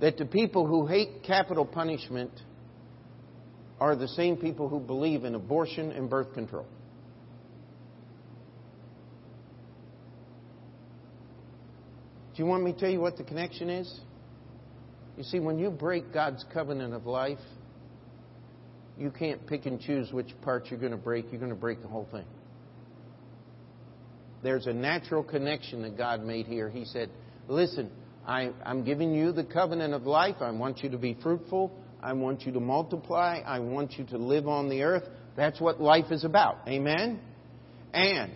That 0.00 0.18
the 0.18 0.26
people 0.26 0.66
who 0.66 0.86
hate 0.86 1.22
capital 1.24 1.64
punishment 1.64 2.30
are 3.80 3.96
the 3.96 4.08
same 4.08 4.36
people 4.36 4.68
who 4.68 4.80
believe 4.80 5.24
in 5.24 5.34
abortion 5.34 5.92
and 5.92 6.08
birth 6.08 6.32
control. 6.34 6.66
Do 12.34 12.42
you 12.42 12.46
want 12.46 12.64
me 12.64 12.72
to 12.74 12.78
tell 12.78 12.90
you 12.90 13.00
what 13.00 13.16
the 13.16 13.24
connection 13.24 13.70
is? 13.70 14.00
You 15.16 15.24
see, 15.24 15.40
when 15.40 15.58
you 15.58 15.70
break 15.70 16.12
God's 16.12 16.44
covenant 16.52 16.92
of 16.92 17.06
life, 17.06 17.38
you 18.98 19.10
can't 19.10 19.46
pick 19.46 19.64
and 19.64 19.80
choose 19.80 20.12
which 20.12 20.28
parts 20.42 20.70
you're 20.70 20.80
going 20.80 20.92
to 20.92 20.98
break. 20.98 21.26
You're 21.30 21.40
going 21.40 21.52
to 21.52 21.56
break 21.56 21.80
the 21.80 21.88
whole 21.88 22.08
thing. 22.10 22.26
There's 24.42 24.66
a 24.66 24.72
natural 24.72 25.22
connection 25.22 25.82
that 25.82 25.96
God 25.96 26.22
made 26.22 26.46
here. 26.46 26.68
He 26.68 26.84
said, 26.84 27.10
Listen, 27.48 27.90
I, 28.26 28.50
am 28.64 28.84
giving 28.84 29.14
you 29.14 29.32
the 29.32 29.44
covenant 29.44 29.94
of 29.94 30.02
life. 30.02 30.36
I 30.40 30.50
want 30.50 30.82
you 30.82 30.90
to 30.90 30.98
be 30.98 31.16
fruitful. 31.22 31.72
I 32.02 32.12
want 32.12 32.42
you 32.42 32.52
to 32.52 32.60
multiply. 32.60 33.40
I 33.46 33.60
want 33.60 33.92
you 33.92 34.04
to 34.06 34.18
live 34.18 34.48
on 34.48 34.68
the 34.68 34.82
earth. 34.82 35.04
That's 35.36 35.60
what 35.60 35.80
life 35.80 36.10
is 36.10 36.24
about. 36.24 36.58
Amen? 36.66 37.20
And 37.92 38.32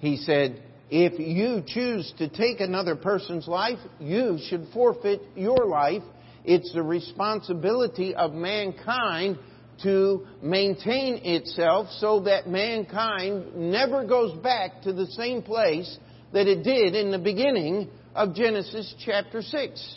he 0.00 0.18
said, 0.18 0.62
if 0.90 1.18
you 1.18 1.62
choose 1.66 2.12
to 2.18 2.28
take 2.28 2.60
another 2.60 2.94
person's 2.94 3.48
life, 3.48 3.78
you 3.98 4.38
should 4.48 4.66
forfeit 4.72 5.22
your 5.34 5.66
life. 5.66 6.02
It's 6.44 6.72
the 6.74 6.82
responsibility 6.82 8.14
of 8.14 8.32
mankind 8.32 9.38
to 9.82 10.26
maintain 10.42 11.20
itself 11.24 11.88
so 11.98 12.20
that 12.20 12.48
mankind 12.48 13.54
never 13.56 14.04
goes 14.04 14.36
back 14.42 14.82
to 14.82 14.92
the 14.92 15.06
same 15.06 15.42
place 15.42 15.98
that 16.32 16.46
it 16.46 16.64
did 16.64 16.94
in 16.94 17.10
the 17.10 17.18
beginning 17.18 17.88
of 18.14 18.34
Genesis 18.34 18.94
chapter 19.04 19.42
6. 19.42 19.94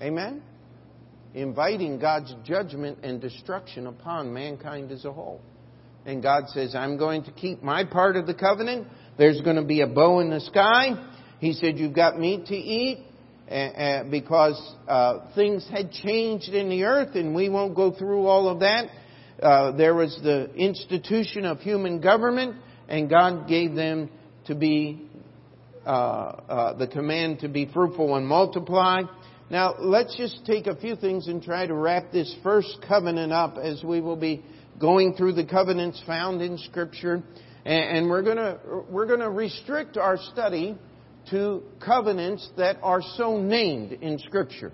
Amen? 0.00 0.42
Inviting 1.34 1.98
God's 1.98 2.34
judgment 2.44 2.98
and 3.02 3.20
destruction 3.20 3.86
upon 3.86 4.32
mankind 4.32 4.90
as 4.92 5.04
a 5.04 5.12
whole. 5.12 5.40
And 6.06 6.22
God 6.22 6.44
says, 6.48 6.74
I'm 6.74 6.96
going 6.96 7.24
to 7.24 7.32
keep 7.32 7.62
my 7.62 7.84
part 7.84 8.16
of 8.16 8.26
the 8.26 8.34
covenant. 8.34 8.86
There's 9.18 9.40
going 9.40 9.56
to 9.56 9.64
be 9.64 9.82
a 9.82 9.86
bow 9.86 10.20
in 10.20 10.30
the 10.30 10.40
sky. 10.40 11.10
He 11.38 11.52
said, 11.52 11.78
You've 11.78 11.94
got 11.94 12.18
meat 12.18 12.46
to 12.46 12.54
eat 12.54 13.04
because 14.10 14.74
uh, 14.86 15.34
things 15.34 15.68
had 15.70 15.90
changed 15.90 16.50
in 16.50 16.68
the 16.68 16.84
earth, 16.84 17.14
and 17.14 17.34
we 17.34 17.48
won't 17.48 17.74
go 17.74 17.92
through 17.92 18.26
all 18.26 18.48
of 18.48 18.60
that. 18.60 18.88
Uh, 19.42 19.72
there 19.72 19.94
was 19.94 20.18
the 20.22 20.52
institution 20.54 21.44
of 21.44 21.60
human 21.60 22.00
government, 22.00 22.56
and 22.88 23.08
God 23.08 23.48
gave 23.48 23.74
them 23.74 24.10
to 24.46 24.54
be 24.54 25.08
uh, 25.86 25.90
uh, 25.90 26.74
the 26.74 26.86
command 26.86 27.40
to 27.40 27.48
be 27.48 27.66
fruitful 27.72 28.16
and 28.16 28.26
multiply. 28.26 29.02
Now, 29.50 29.74
let's 29.78 30.16
just 30.16 30.44
take 30.44 30.66
a 30.66 30.76
few 30.76 30.96
things 30.96 31.28
and 31.28 31.42
try 31.42 31.66
to 31.66 31.74
wrap 31.74 32.12
this 32.12 32.34
first 32.42 32.78
covenant 32.86 33.32
up 33.32 33.56
as 33.56 33.82
we 33.82 34.00
will 34.00 34.16
be 34.16 34.44
going 34.78 35.14
through 35.14 35.32
the 35.32 35.46
covenants 35.46 36.02
found 36.06 36.42
in 36.42 36.58
Scripture. 36.58 37.22
And 37.64 38.08
we're 38.08 38.22
going 38.22 38.36
to, 38.36 38.58
we're 38.90 39.06
going 39.06 39.20
to 39.20 39.30
restrict 39.30 39.96
our 39.96 40.16
study 40.32 40.76
to 41.30 41.62
covenants 41.84 42.48
that 42.56 42.76
are 42.82 43.02
so 43.16 43.38
named 43.38 43.92
in 43.92 44.18
Scripture. 44.18 44.72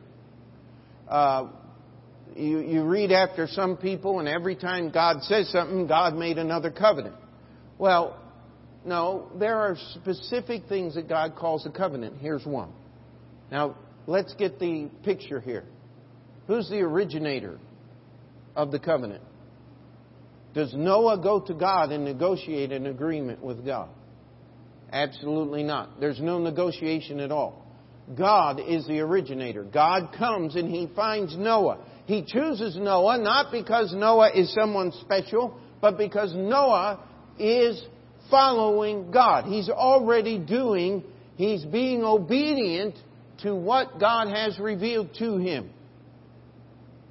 Uh, 1.08 1.48
you, 2.36 2.60
you 2.60 2.84
read 2.84 3.12
after 3.12 3.46
some 3.46 3.76
people, 3.76 4.18
and 4.18 4.28
every 4.28 4.56
time 4.56 4.90
God 4.90 5.22
says 5.22 5.48
something, 5.50 5.86
God 5.86 6.16
made 6.16 6.38
another 6.38 6.70
covenant. 6.70 7.16
Well, 7.78 8.18
no, 8.84 9.30
there 9.38 9.58
are 9.58 9.76
specific 9.94 10.66
things 10.68 10.94
that 10.94 11.08
God 11.08 11.36
calls 11.36 11.66
a 11.66 11.70
covenant. 11.70 12.16
Here's 12.20 12.44
one. 12.44 12.70
Now, 13.50 13.76
let's 14.06 14.34
get 14.34 14.58
the 14.58 14.90
picture 15.02 15.40
here. 15.40 15.64
Who's 16.46 16.68
the 16.68 16.80
originator 16.80 17.58
of 18.54 18.70
the 18.70 18.78
covenant? 18.78 19.22
Does 20.54 20.72
Noah 20.74 21.18
go 21.18 21.40
to 21.40 21.54
God 21.54 21.90
and 21.90 22.04
negotiate 22.04 22.70
an 22.72 22.86
agreement 22.86 23.42
with 23.42 23.64
God? 23.64 23.88
Absolutely 24.92 25.64
not. 25.64 25.98
There's 25.98 26.20
no 26.20 26.38
negotiation 26.38 27.18
at 27.18 27.32
all. 27.32 27.66
God 28.16 28.60
is 28.60 28.86
the 28.86 29.00
originator. 29.00 29.64
God 29.64 30.14
comes 30.16 30.54
and 30.56 30.68
he 30.70 30.88
finds 30.94 31.36
Noah. 31.36 31.78
He 32.06 32.22
chooses 32.22 32.76
Noah 32.76 33.18
not 33.18 33.50
because 33.50 33.92
Noah 33.94 34.30
is 34.34 34.52
someone 34.52 34.92
special, 35.00 35.58
but 35.80 35.96
because 35.96 36.32
Noah 36.34 37.00
is 37.38 37.84
following 38.30 39.10
God. 39.10 39.44
He's 39.44 39.68
already 39.68 40.38
doing, 40.38 41.04
he's 41.36 41.64
being 41.64 42.02
obedient 42.02 42.96
to 43.42 43.54
what 43.54 43.98
God 43.98 44.28
has 44.28 44.58
revealed 44.58 45.14
to 45.18 45.36
him. 45.36 45.70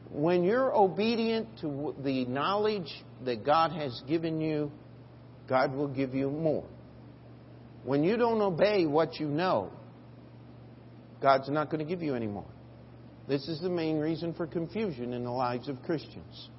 When 0.09 0.43
you're 0.43 0.73
obedient 0.73 1.47
to 1.61 1.95
the 2.03 2.25
knowledge 2.25 2.91
that 3.25 3.45
God 3.45 3.71
has 3.71 4.01
given 4.07 4.39
you, 4.39 4.71
God 5.47 5.73
will 5.73 5.87
give 5.87 6.13
you 6.13 6.29
more. 6.29 6.65
When 7.83 8.03
you 8.03 8.15
don't 8.15 8.41
obey 8.41 8.85
what 8.85 9.19
you 9.19 9.27
know, 9.27 9.71
God's 11.21 11.49
not 11.49 11.69
going 11.69 11.79
to 11.79 11.85
give 11.85 12.01
you 12.01 12.15
any 12.15 12.27
more. 12.27 12.45
This 13.27 13.47
is 13.47 13.59
the 13.61 13.69
main 13.69 13.97
reason 13.99 14.33
for 14.33 14.45
confusion 14.45 15.13
in 15.13 15.23
the 15.23 15.31
lives 15.31 15.67
of 15.69 15.81
Christians. 15.83 16.49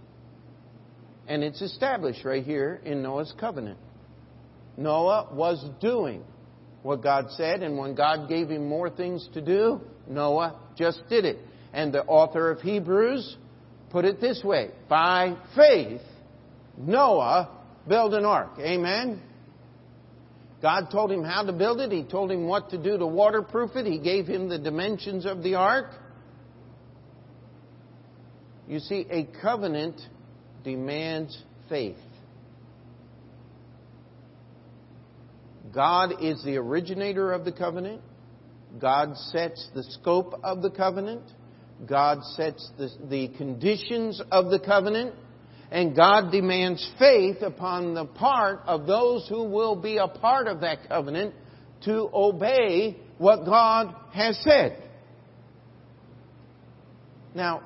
And 1.26 1.42
it's 1.42 1.62
established 1.62 2.24
right 2.24 2.44
here 2.44 2.80
in 2.84 3.02
Noah's 3.02 3.32
covenant. 3.38 3.78
Noah 4.76 5.28
was 5.32 5.64
doing 5.80 6.22
what 6.82 7.02
God 7.02 7.26
said, 7.30 7.62
and 7.62 7.78
when 7.78 7.94
God 7.94 8.28
gave 8.28 8.50
him 8.50 8.68
more 8.68 8.90
things 8.90 9.26
to 9.32 9.40
do, 9.40 9.80
Noah 10.06 10.60
just 10.76 11.02
did 11.08 11.24
it. 11.24 11.38
And 11.72 11.92
the 11.92 12.04
author 12.04 12.50
of 12.50 12.60
Hebrews 12.60 13.37
put 13.90 14.04
it 14.04 14.20
this 14.20 14.42
way 14.44 14.70
By 14.88 15.37
faith, 15.56 16.02
Noah 16.76 17.50
built 17.88 18.12
an 18.12 18.24
ark. 18.24 18.58
Amen? 18.58 19.22
God 20.60 20.88
told 20.90 21.12
him 21.12 21.22
how 21.22 21.42
to 21.42 21.52
build 21.52 21.80
it. 21.80 21.92
He 21.92 22.04
told 22.04 22.30
him 22.30 22.46
what 22.46 22.70
to 22.70 22.78
do 22.78 22.96
to 22.96 23.06
waterproof 23.06 23.76
it. 23.76 23.87
He 23.87 23.98
gave 23.98 24.26
him 24.26 24.48
the 24.48 24.58
dimensions 24.58 25.26
of 25.26 25.42
the 25.42 25.56
ark. 25.56 25.90
You 28.66 28.78
see, 28.78 29.06
a 29.10 29.28
covenant 29.42 30.00
demands 30.64 31.40
faith. 31.68 31.96
God 35.72 36.22
is 36.22 36.42
the 36.44 36.57
originator 36.57 37.33
of 37.33 37.44
the 37.44 37.53
covenant. 37.53 38.00
God 38.81 39.16
sets 39.16 39.68
the 39.74 39.83
scope 39.83 40.40
of 40.42 40.62
the 40.62 40.70
covenant. 40.70 41.22
God 41.87 42.22
sets 42.37 42.70
the, 42.79 42.90
the, 43.09 43.29
conditions 43.37 44.20
of 44.31 44.50
the 44.50 44.61
covenant. 44.61 45.14
And 45.70 45.96
God 45.96 46.31
demands 46.31 46.88
faith 46.98 47.38
upon 47.42 47.94
the 47.94 48.05
part 48.05 48.61
of 48.66 48.87
those 48.87 49.27
who 49.29 49.44
will 49.44 49.74
be 49.74 49.96
a 49.96 50.07
part 50.07 50.46
of 50.46 50.61
that 50.61 50.88
covenant 50.88 51.35
to 51.85 52.09
obey 52.14 52.96
what 53.18 53.44
God 53.44 53.94
has 54.12 54.38
said. 54.42 54.81
Now, 57.35 57.62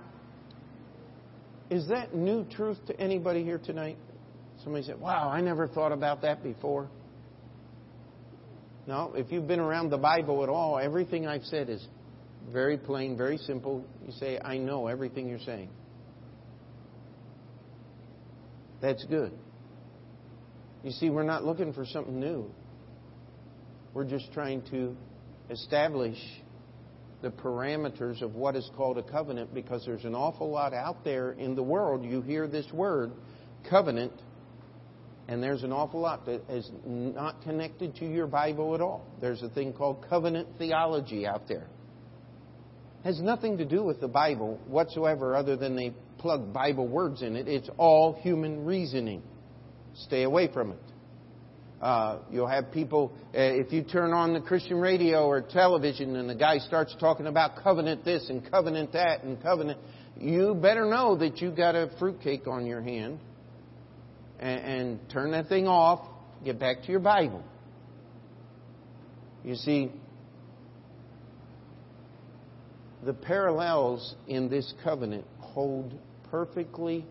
is 1.71 1.89
that 1.89 2.15
new 2.15 2.45
truth 2.45 2.79
to 2.87 2.99
anybody 2.99 3.45
here 3.45 3.59
tonight? 3.59 3.99
Somebody 4.63 4.85
said, 4.85 5.01
Wow, 5.01 5.29
I 5.29 5.41
never 5.41 5.69
thought 5.69 5.93
about 5.93 6.23
that 6.23 6.43
before. 6.43 6.89
No, 8.87 9.13
if 9.15 9.31
you've 9.31 9.47
been 9.47 9.61
around 9.61 9.91
the 9.91 9.99
Bible 9.99 10.43
at 10.43 10.49
all, 10.49 10.79
everything 10.79 11.27
I've 11.27 11.45
said 11.45 11.69
is 11.69 11.87
very 12.51 12.79
plain, 12.79 13.17
very 13.17 13.37
simple. 13.37 13.85
You 14.07 14.13
say, 14.13 14.41
I 14.43 14.57
know 14.57 14.87
everything 14.87 15.29
you're 15.29 15.39
saying. 15.41 15.69
That's 18.81 19.05
good. 19.05 19.33
You 20.83 20.93
see, 20.93 21.11
we're 21.11 21.25
not 21.25 21.45
looking 21.45 21.73
for 21.73 21.85
something 21.85 22.19
new. 22.19 22.51
We're 23.93 24.09
just 24.09 24.33
trying 24.33 24.63
to 24.71 24.97
establish 25.51 26.17
the 27.21 27.31
parameters 27.31 28.23
of 28.23 28.35
what 28.35 28.55
is 28.55 28.71
called 28.77 28.99
a 28.99 29.03
covenant 29.03 29.53
because 29.53 29.85
there's 29.85 30.05
an 30.05 30.15
awful 30.15 30.51
lot 30.51 30.73
out 30.73 31.05
there 31.05 31.33
in 31.33 31.55
the 31.55 31.63
world. 31.63 32.05
You 32.05 32.23
hear 32.23 32.47
this 32.47 32.67
word, 32.73 33.13
covenant, 33.69 34.13
and 35.27 35.43
there's 35.43 35.63
an 35.63 35.73
awful 35.73 36.01
lot 36.01 36.27
that 36.27 36.49
is 36.49 36.71
not 36.87 37.43
connected 37.43 37.97
to 37.97 38.07
your 38.07 38.27
Bible 38.27 38.75
at 38.75 38.81
all. 38.81 39.05
There's 39.21 39.43
a 39.43 39.49
thing 39.49 39.73
called 39.73 40.07
covenant 40.09 40.49
theology 40.59 41.27
out 41.27 41.49
there. 41.49 41.67
It 43.01 43.07
has 43.07 43.21
nothing 43.21 43.59
to 43.59 43.65
do 43.65 43.83
with 43.83 44.01
the 44.01 44.09
Bible 44.09 44.59
whatsoever 44.67 45.37
other 45.37 45.57
than 45.57 45.77
they 45.77 45.93
plug 46.19 46.53
Bible 46.53 46.87
words 46.87 47.23
in 47.23 47.37
it. 47.37 47.49
It's 47.49 47.69
all 47.77 48.15
human 48.23 48.65
reasoning. 48.65 49.23
Stay 49.95 50.23
away 50.23 50.51
from 50.53 50.73
it. 50.73 50.79
Uh, 51.81 52.19
you'll 52.31 52.49
have 52.49 52.73
people, 52.73 53.13
uh, 53.27 53.39
if 53.39 53.73
you 53.73 53.83
turn 53.83 54.13
on 54.13 54.33
the 54.33 54.41
Christian 54.41 54.79
radio 54.79 55.27
or 55.27 55.41
television 55.41 56.17
and 56.17 56.29
the 56.29 56.35
guy 56.35 56.59
starts 56.59 56.95
talking 56.99 57.29
about 57.29 57.63
covenant 57.63 58.05
this 58.05 58.29
and 58.31 58.49
covenant 58.51 58.93
that 58.93 59.23
and 59.23 59.41
covenant, 59.41 59.79
you 60.19 60.55
better 60.55 60.87
know 60.87 61.17
that 61.17 61.41
you've 61.41 61.57
got 61.57 61.77
a 61.77 61.89
fruitcake 62.01 62.49
on 62.49 62.67
your 62.67 62.83
hand 62.83 63.21
and, 64.41 64.61
and 64.61 65.11
turn 65.11 65.31
that 65.31 65.49
thing 65.49 65.69
off, 65.69 66.01
get 66.45 66.59
back 66.59 66.83
to 66.83 66.91
your 66.91 67.01
Bible. 67.01 67.45
You 69.45 69.55
see, 69.55 69.93
the 73.05 73.15
parallels 73.15 74.17
in 74.27 74.49
this 74.49 74.75
covenant 74.83 75.25
hold 75.39 75.95
perfectly, 76.29 77.07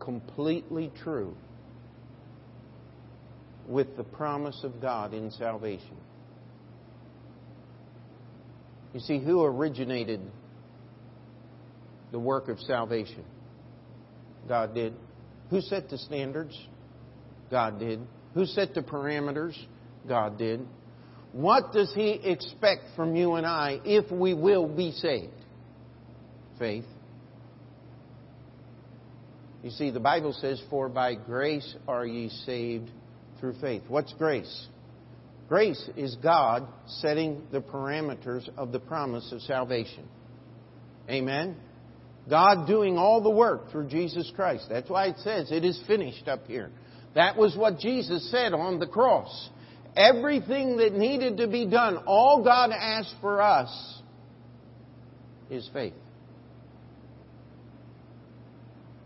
completely 0.00 0.90
true 1.04 1.36
with 3.68 3.96
the 3.96 4.04
promise 4.04 4.60
of 4.62 4.80
God 4.80 5.14
in 5.14 5.30
salvation. 5.30 5.96
You 8.92 9.00
see, 9.00 9.18
who 9.18 9.42
originated 9.42 10.20
the 12.12 12.18
work 12.18 12.48
of 12.48 12.60
salvation? 12.60 13.24
God 14.48 14.74
did. 14.74 14.94
Who 15.50 15.60
set 15.60 15.88
the 15.88 15.98
standards? 15.98 16.56
God 17.50 17.78
did. 17.78 18.00
Who 18.34 18.46
set 18.46 18.74
the 18.74 18.82
parameters? 18.82 19.56
God 20.06 20.38
did. 20.38 20.60
What 21.32 21.72
does 21.72 21.92
He 21.94 22.10
expect 22.10 22.82
from 22.94 23.16
you 23.16 23.34
and 23.34 23.46
I 23.46 23.80
if 23.84 24.10
we 24.12 24.34
will 24.34 24.68
be 24.68 24.92
saved? 24.92 25.32
Faith. 26.58 26.84
You 29.64 29.70
see, 29.70 29.90
the 29.90 30.00
Bible 30.00 30.32
says, 30.32 30.62
For 30.70 30.88
by 30.88 31.14
grace 31.14 31.74
are 31.88 32.06
ye 32.06 32.28
saved 32.28 32.90
through 33.44 33.60
faith. 33.60 33.82
What's 33.88 34.14
grace? 34.14 34.68
Grace 35.50 35.90
is 35.98 36.16
God 36.22 36.66
setting 36.86 37.42
the 37.52 37.60
parameters 37.60 38.48
of 38.56 38.72
the 38.72 38.80
promise 38.80 39.30
of 39.32 39.42
salvation. 39.42 40.08
Amen? 41.10 41.54
God 42.30 42.66
doing 42.66 42.96
all 42.96 43.22
the 43.22 43.28
work 43.28 43.70
through 43.70 43.88
Jesus 43.88 44.32
Christ. 44.34 44.68
That's 44.70 44.88
why 44.88 45.08
it 45.08 45.18
says 45.18 45.52
it 45.52 45.62
is 45.62 45.78
finished 45.86 46.26
up 46.26 46.46
here. 46.46 46.70
That 47.14 47.36
was 47.36 47.54
what 47.54 47.78
Jesus 47.78 48.30
said 48.30 48.54
on 48.54 48.78
the 48.78 48.86
cross. 48.86 49.50
Everything 49.94 50.78
that 50.78 50.94
needed 50.94 51.36
to 51.36 51.46
be 51.46 51.66
done, 51.66 51.98
all 52.06 52.42
God 52.42 52.70
asked 52.72 53.14
for 53.20 53.42
us 53.42 54.00
is 55.50 55.68
faith. 55.74 55.92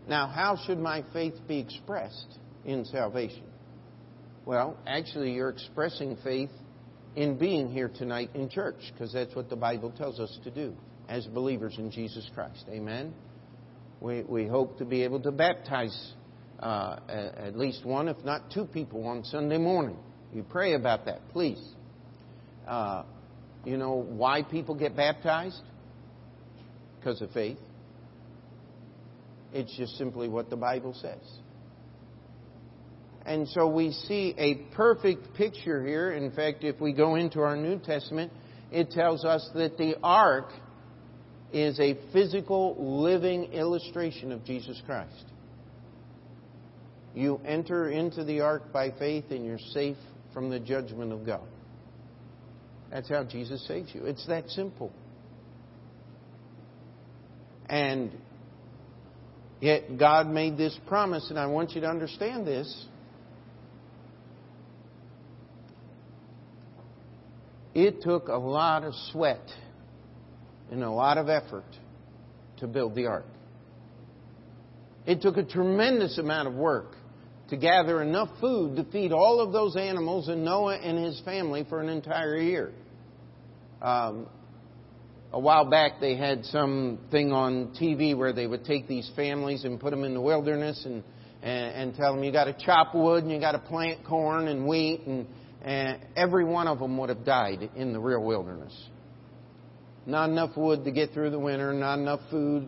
Now, 0.07 0.27
how 0.27 0.57
should 0.65 0.79
my 0.79 1.03
faith 1.11 1.35
be 1.45 1.59
expressed 1.59 2.37
in 2.63 2.85
salvation? 2.85 3.48
Well, 4.45 4.77
actually, 4.87 5.33
you're 5.33 5.49
expressing 5.49 6.17
faith 6.23 6.49
in 7.15 7.37
being 7.37 7.69
here 7.69 7.89
tonight 7.89 8.31
in 8.33 8.49
church 8.49 8.77
because 8.93 9.13
that's 9.13 9.35
what 9.35 9.49
the 9.49 9.55
Bible 9.55 9.91
tells 9.91 10.19
us 10.19 10.39
to 10.43 10.51
do 10.51 10.75
as 11.07 11.25
believers 11.27 11.75
in 11.77 11.91
Jesus 11.91 12.29
Christ. 12.33 12.65
Amen? 12.69 13.13
We, 13.99 14.21
we 14.21 14.47
hope 14.47 14.77
to 14.77 14.85
be 14.85 15.03
able 15.03 15.19
to 15.21 15.31
baptize 15.31 16.13
uh, 16.59 16.99
at 17.07 17.57
least 17.57 17.85
one, 17.85 18.07
if 18.07 18.17
not 18.23 18.51
two 18.51 18.65
people 18.65 19.05
on 19.07 19.23
Sunday 19.25 19.57
morning. 19.57 19.97
You 20.33 20.43
pray 20.43 20.73
about 20.73 21.05
that, 21.05 21.27
please. 21.29 21.61
Uh, 22.67 23.03
you 23.65 23.77
know 23.77 23.95
why 23.95 24.43
people 24.43 24.75
get 24.75 24.95
baptized? 24.95 25.61
Because 26.99 27.21
of 27.21 27.31
faith. 27.31 27.57
It's 29.51 29.75
just 29.75 29.97
simply 29.97 30.29
what 30.29 30.49
the 30.49 30.55
Bible 30.55 30.93
says. 30.93 31.19
And 33.25 33.47
so 33.49 33.67
we 33.67 33.91
see 33.91 34.33
a 34.37 34.55
perfect 34.75 35.33
picture 35.35 35.85
here. 35.85 36.11
In 36.11 36.31
fact, 36.31 36.63
if 36.63 36.79
we 36.79 36.93
go 36.93 37.15
into 37.15 37.41
our 37.41 37.55
New 37.55 37.79
Testament, 37.79 38.31
it 38.71 38.91
tells 38.91 39.25
us 39.25 39.47
that 39.55 39.77
the 39.77 39.95
ark 40.01 40.51
is 41.51 41.79
a 41.79 41.97
physical, 42.13 42.75
living 43.01 43.53
illustration 43.53 44.31
of 44.31 44.43
Jesus 44.45 44.81
Christ. 44.85 45.25
You 47.15 47.41
enter 47.45 47.89
into 47.89 48.23
the 48.23 48.41
ark 48.41 48.71
by 48.71 48.91
faith 48.91 49.25
and 49.31 49.45
you're 49.45 49.59
safe 49.73 49.97
from 50.33 50.49
the 50.49 50.59
judgment 50.59 51.11
of 51.11 51.25
God. 51.25 51.47
That's 52.91 53.09
how 53.09 53.23
Jesus 53.23 53.65
saves 53.67 53.93
you. 53.93 54.05
It's 54.05 54.25
that 54.27 54.49
simple. 54.49 54.91
And 57.67 58.11
yet 59.59 59.97
God 59.97 60.27
made 60.27 60.57
this 60.57 60.77
promise, 60.87 61.29
and 61.29 61.37
I 61.37 61.47
want 61.47 61.71
you 61.71 61.81
to 61.81 61.87
understand 61.87 62.47
this. 62.47 62.85
It 67.73 68.01
took 68.01 68.27
a 68.27 68.37
lot 68.37 68.83
of 68.83 68.93
sweat 69.11 69.45
and 70.71 70.83
a 70.83 70.91
lot 70.91 71.17
of 71.17 71.29
effort 71.29 71.65
to 72.57 72.67
build 72.67 72.95
the 72.95 73.05
ark. 73.05 73.25
It 75.05 75.21
took 75.21 75.37
a 75.37 75.43
tremendous 75.43 76.17
amount 76.17 76.47
of 76.47 76.53
work 76.53 76.95
to 77.49 77.57
gather 77.57 78.01
enough 78.01 78.29
food 78.39 78.75
to 78.75 78.83
feed 78.85 79.11
all 79.11 79.39
of 79.39 79.51
those 79.51 79.75
animals 79.75 80.27
and 80.27 80.43
Noah 80.45 80.77
and 80.77 81.03
his 81.03 81.19
family 81.21 81.65
for 81.67 81.81
an 81.81 81.89
entire 81.89 82.37
year. 82.37 82.71
Um, 83.81 84.27
a 85.31 85.39
while 85.39 85.69
back, 85.69 85.93
they 86.01 86.15
had 86.15 86.45
some 86.45 86.99
thing 87.11 87.31
on 87.31 87.75
TV 87.79 88.15
where 88.17 88.33
they 88.33 88.45
would 88.45 88.65
take 88.65 88.87
these 88.87 89.09
families 89.15 89.63
and 89.63 89.79
put 89.79 89.91
them 89.91 90.03
in 90.03 90.13
the 90.13 90.21
wilderness 90.21 90.83
and 90.85 91.03
and, 91.41 91.91
and 91.91 91.95
tell 91.95 92.13
them 92.13 92.23
you 92.23 92.31
got 92.31 92.45
to 92.45 92.55
chop 92.65 92.93
wood 92.93 93.23
and 93.23 93.31
you 93.31 93.39
got 93.39 93.53
to 93.53 93.59
plant 93.59 94.03
corn 94.05 94.47
and 94.47 94.67
wheat 94.67 95.01
and 95.05 95.27
and 95.61 95.99
every 96.15 96.45
one 96.45 96.67
of 96.67 96.79
them 96.79 96.97
would 96.97 97.09
have 97.09 97.25
died 97.25 97.69
in 97.75 97.93
the 97.93 97.99
real 97.99 98.23
wilderness. 98.23 98.73
Not 100.05 100.29
enough 100.29 100.55
wood 100.55 100.85
to 100.85 100.91
get 100.91 101.11
through 101.11 101.31
the 101.31 101.39
winter, 101.39 101.73
not 101.73 101.99
enough 101.99 102.21
food 102.31 102.67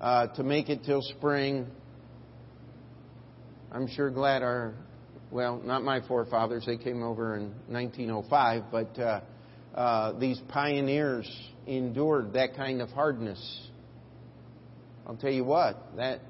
uh, 0.00 0.26
to 0.28 0.42
make 0.42 0.68
it 0.68 0.84
till 0.84 1.00
spring. 1.00 1.66
I'm 3.70 3.88
sure 3.88 4.10
glad 4.10 4.42
our, 4.42 4.74
well, 5.30 5.60
not 5.64 5.82
my 5.82 6.00
forefathers, 6.06 6.64
they 6.66 6.76
came 6.76 7.02
over 7.02 7.36
in 7.36 7.54
1905, 7.68 8.64
but 8.70 8.98
uh, 8.98 9.20
uh, 9.74 10.18
these 10.18 10.40
pioneers 10.48 11.30
endured 11.66 12.34
that 12.34 12.56
kind 12.56 12.82
of 12.82 12.90
hardness. 12.90 13.68
I'll 15.06 15.16
tell 15.16 15.32
you 15.32 15.44
what, 15.44 15.96
that 15.96 16.20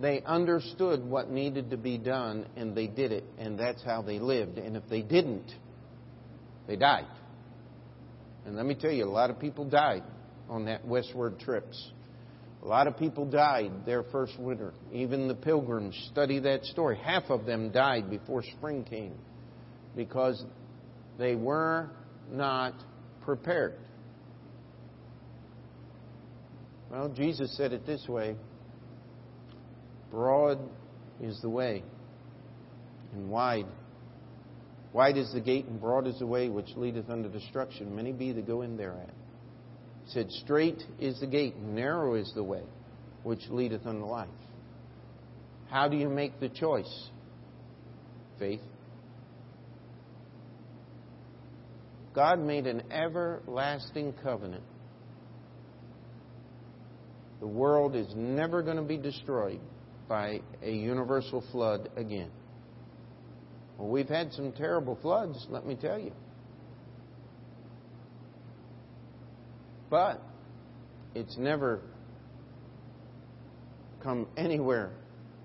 they 0.00 0.22
understood 0.22 1.04
what 1.04 1.30
needed 1.30 1.70
to 1.70 1.76
be 1.76 1.98
done 1.98 2.46
and 2.56 2.74
they 2.74 2.86
did 2.86 3.12
it, 3.12 3.24
and 3.38 3.58
that's 3.58 3.82
how 3.82 4.02
they 4.02 4.18
lived. 4.18 4.58
And 4.58 4.76
if 4.76 4.82
they 4.88 5.02
didn't, 5.02 5.52
they 6.66 6.76
died. 6.76 7.06
And 8.46 8.56
let 8.56 8.64
me 8.64 8.74
tell 8.74 8.90
you, 8.90 9.04
a 9.04 9.06
lot 9.06 9.30
of 9.30 9.38
people 9.38 9.64
died 9.64 10.02
on 10.48 10.64
that 10.64 10.86
westward 10.86 11.38
trips. 11.38 11.92
A 12.62 12.66
lot 12.66 12.86
of 12.86 12.98
people 12.98 13.24
died 13.24 13.86
their 13.86 14.02
first 14.02 14.38
winter. 14.38 14.72
Even 14.92 15.28
the 15.28 15.34
pilgrims 15.34 15.94
study 16.10 16.38
that 16.40 16.64
story. 16.64 16.98
Half 16.98 17.24
of 17.30 17.46
them 17.46 17.70
died 17.70 18.10
before 18.10 18.42
spring 18.42 18.84
came 18.84 19.14
because 19.96 20.42
they 21.18 21.34
were 21.34 21.90
not 22.30 22.74
prepared. 23.22 23.74
Well, 26.90 27.08
Jesus 27.08 27.56
said 27.56 27.72
it 27.72 27.86
this 27.86 28.06
way 28.08 28.36
Broad 30.50 30.68
is 31.20 31.40
the 31.42 31.48
way, 31.48 31.84
and 33.12 33.30
wide. 33.30 33.66
Wide 34.92 35.16
is 35.16 35.32
the 35.32 35.40
gate, 35.40 35.66
and 35.66 35.80
broad 35.80 36.08
is 36.08 36.18
the 36.18 36.26
way 36.26 36.48
which 36.48 36.70
leadeth 36.76 37.08
unto 37.08 37.28
destruction. 37.28 37.94
Many 37.94 38.12
be 38.12 38.32
that 38.32 38.46
go 38.46 38.62
in 38.62 38.76
thereat. 38.76 39.14
He 40.06 40.12
said, 40.12 40.30
Strait 40.30 40.82
is 40.98 41.20
the 41.20 41.28
gate, 41.28 41.54
and 41.54 41.76
narrow 41.76 42.14
is 42.14 42.32
the 42.34 42.42
way 42.42 42.64
which 43.22 43.42
leadeth 43.48 43.86
unto 43.86 44.04
life. 44.04 44.28
How 45.68 45.86
do 45.86 45.96
you 45.96 46.08
make 46.08 46.40
the 46.40 46.48
choice? 46.48 47.08
Faith. 48.38 48.62
God 52.12 52.40
made 52.40 52.66
an 52.66 52.90
everlasting 52.90 54.14
covenant. 54.20 54.64
The 57.38 57.46
world 57.46 57.94
is 57.94 58.08
never 58.16 58.62
going 58.62 58.78
to 58.78 58.82
be 58.82 58.96
destroyed 58.96 59.60
by 60.10 60.40
a 60.60 60.70
universal 60.72 61.40
flood 61.52 61.88
again. 61.96 62.30
Well, 63.78 63.88
we've 63.88 64.08
had 64.08 64.32
some 64.32 64.50
terrible 64.50 64.98
floods, 65.00 65.46
let 65.48 65.64
me 65.64 65.76
tell 65.76 66.00
you. 66.00 66.10
But 69.88 70.20
it's 71.14 71.38
never 71.38 71.80
come 74.02 74.26
anywhere, 74.36 74.90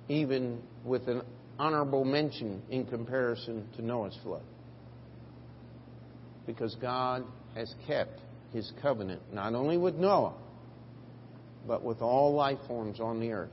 even 0.10 0.64
with 0.84 1.08
an 1.10 1.22
honorable 1.60 2.04
mention 2.04 2.64
in 2.72 2.86
comparison 2.86 3.68
to 3.76 3.86
Noah's 3.86 4.18
flood. 4.24 4.44
Because 6.48 6.76
God 6.82 7.24
has 7.54 7.72
kept 7.86 8.20
his 8.52 8.72
covenant 8.82 9.22
not 9.32 9.54
only 9.54 9.78
with 9.78 9.94
Noah, 9.94 10.34
but 11.68 11.84
with 11.84 12.02
all 12.02 12.34
life 12.34 12.60
forms 12.68 13.00
on 13.00 13.20
the 13.20 13.32
earth. 13.32 13.52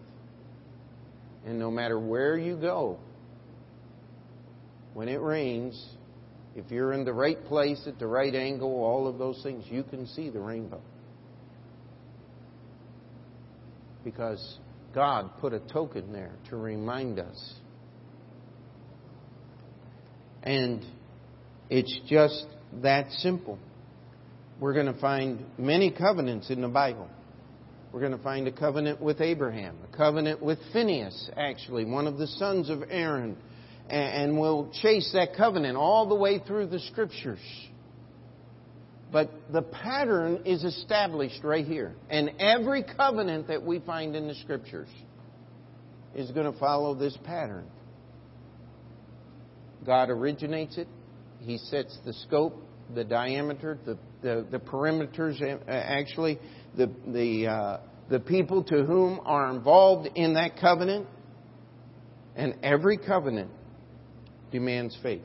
And 1.46 1.58
no 1.58 1.70
matter 1.70 1.98
where 1.98 2.36
you 2.36 2.56
go, 2.56 2.98
when 4.94 5.08
it 5.08 5.20
rains, 5.20 5.82
if 6.54 6.70
you're 6.70 6.92
in 6.92 7.04
the 7.04 7.12
right 7.12 7.42
place 7.46 7.82
at 7.86 7.98
the 7.98 8.06
right 8.06 8.34
angle, 8.34 8.84
all 8.84 9.08
of 9.08 9.18
those 9.18 9.42
things, 9.42 9.64
you 9.68 9.82
can 9.82 10.06
see 10.06 10.28
the 10.30 10.40
rainbow. 10.40 10.80
Because 14.04 14.58
God 14.94 15.30
put 15.40 15.52
a 15.52 15.60
token 15.60 16.12
there 16.12 16.32
to 16.50 16.56
remind 16.56 17.18
us. 17.18 17.54
And 20.42 20.84
it's 21.70 22.00
just 22.08 22.46
that 22.82 23.10
simple. 23.12 23.58
We're 24.60 24.74
going 24.74 24.92
to 24.92 25.00
find 25.00 25.44
many 25.56 25.90
covenants 25.90 26.50
in 26.50 26.60
the 26.60 26.68
Bible. 26.68 27.08
We're 27.92 28.00
going 28.00 28.12
to 28.12 28.22
find 28.22 28.48
a 28.48 28.52
covenant 28.52 29.02
with 29.02 29.20
Abraham, 29.20 29.76
a 29.92 29.96
covenant 29.96 30.42
with 30.42 30.58
Phineas, 30.72 31.30
actually, 31.36 31.84
one 31.84 32.06
of 32.06 32.16
the 32.16 32.26
sons 32.26 32.70
of 32.70 32.82
Aaron. 32.88 33.36
And 33.90 34.40
we'll 34.40 34.70
chase 34.80 35.10
that 35.12 35.36
covenant 35.36 35.76
all 35.76 36.08
the 36.08 36.14
way 36.14 36.38
through 36.38 36.68
the 36.68 36.80
scriptures. 36.80 37.40
But 39.12 39.30
the 39.52 39.60
pattern 39.60 40.42
is 40.46 40.64
established 40.64 41.44
right 41.44 41.66
here. 41.66 41.94
And 42.08 42.30
every 42.38 42.82
covenant 42.82 43.48
that 43.48 43.62
we 43.62 43.80
find 43.80 44.16
in 44.16 44.26
the 44.26 44.36
scriptures 44.36 44.88
is 46.14 46.30
going 46.30 46.50
to 46.50 46.58
follow 46.58 46.94
this 46.94 47.16
pattern. 47.24 47.66
God 49.84 50.08
originates 50.08 50.78
it, 50.78 50.88
He 51.40 51.58
sets 51.58 51.98
the 52.06 52.14
scope, 52.14 52.56
the 52.94 53.04
diameter, 53.04 53.78
the, 53.84 53.98
the, 54.22 54.46
the 54.50 54.58
perimeters, 54.58 55.42
uh, 55.42 55.70
actually, 55.70 56.38
the, 56.76 56.90
the, 57.06 57.46
uh, 57.46 57.80
the 58.08 58.20
people 58.20 58.62
to 58.64 58.84
whom 58.84 59.20
are 59.24 59.54
involved 59.54 60.08
in 60.14 60.34
that 60.34 60.58
covenant. 60.60 61.06
And 62.34 62.54
every 62.62 62.96
covenant 62.96 63.50
demands 64.50 64.96
faith. 65.02 65.22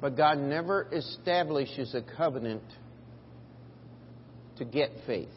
But 0.00 0.16
God 0.16 0.38
never 0.38 0.88
establishes 0.92 1.94
a 1.94 2.02
covenant 2.16 2.62
to 4.56 4.64
get 4.64 4.90
faith. 5.06 5.28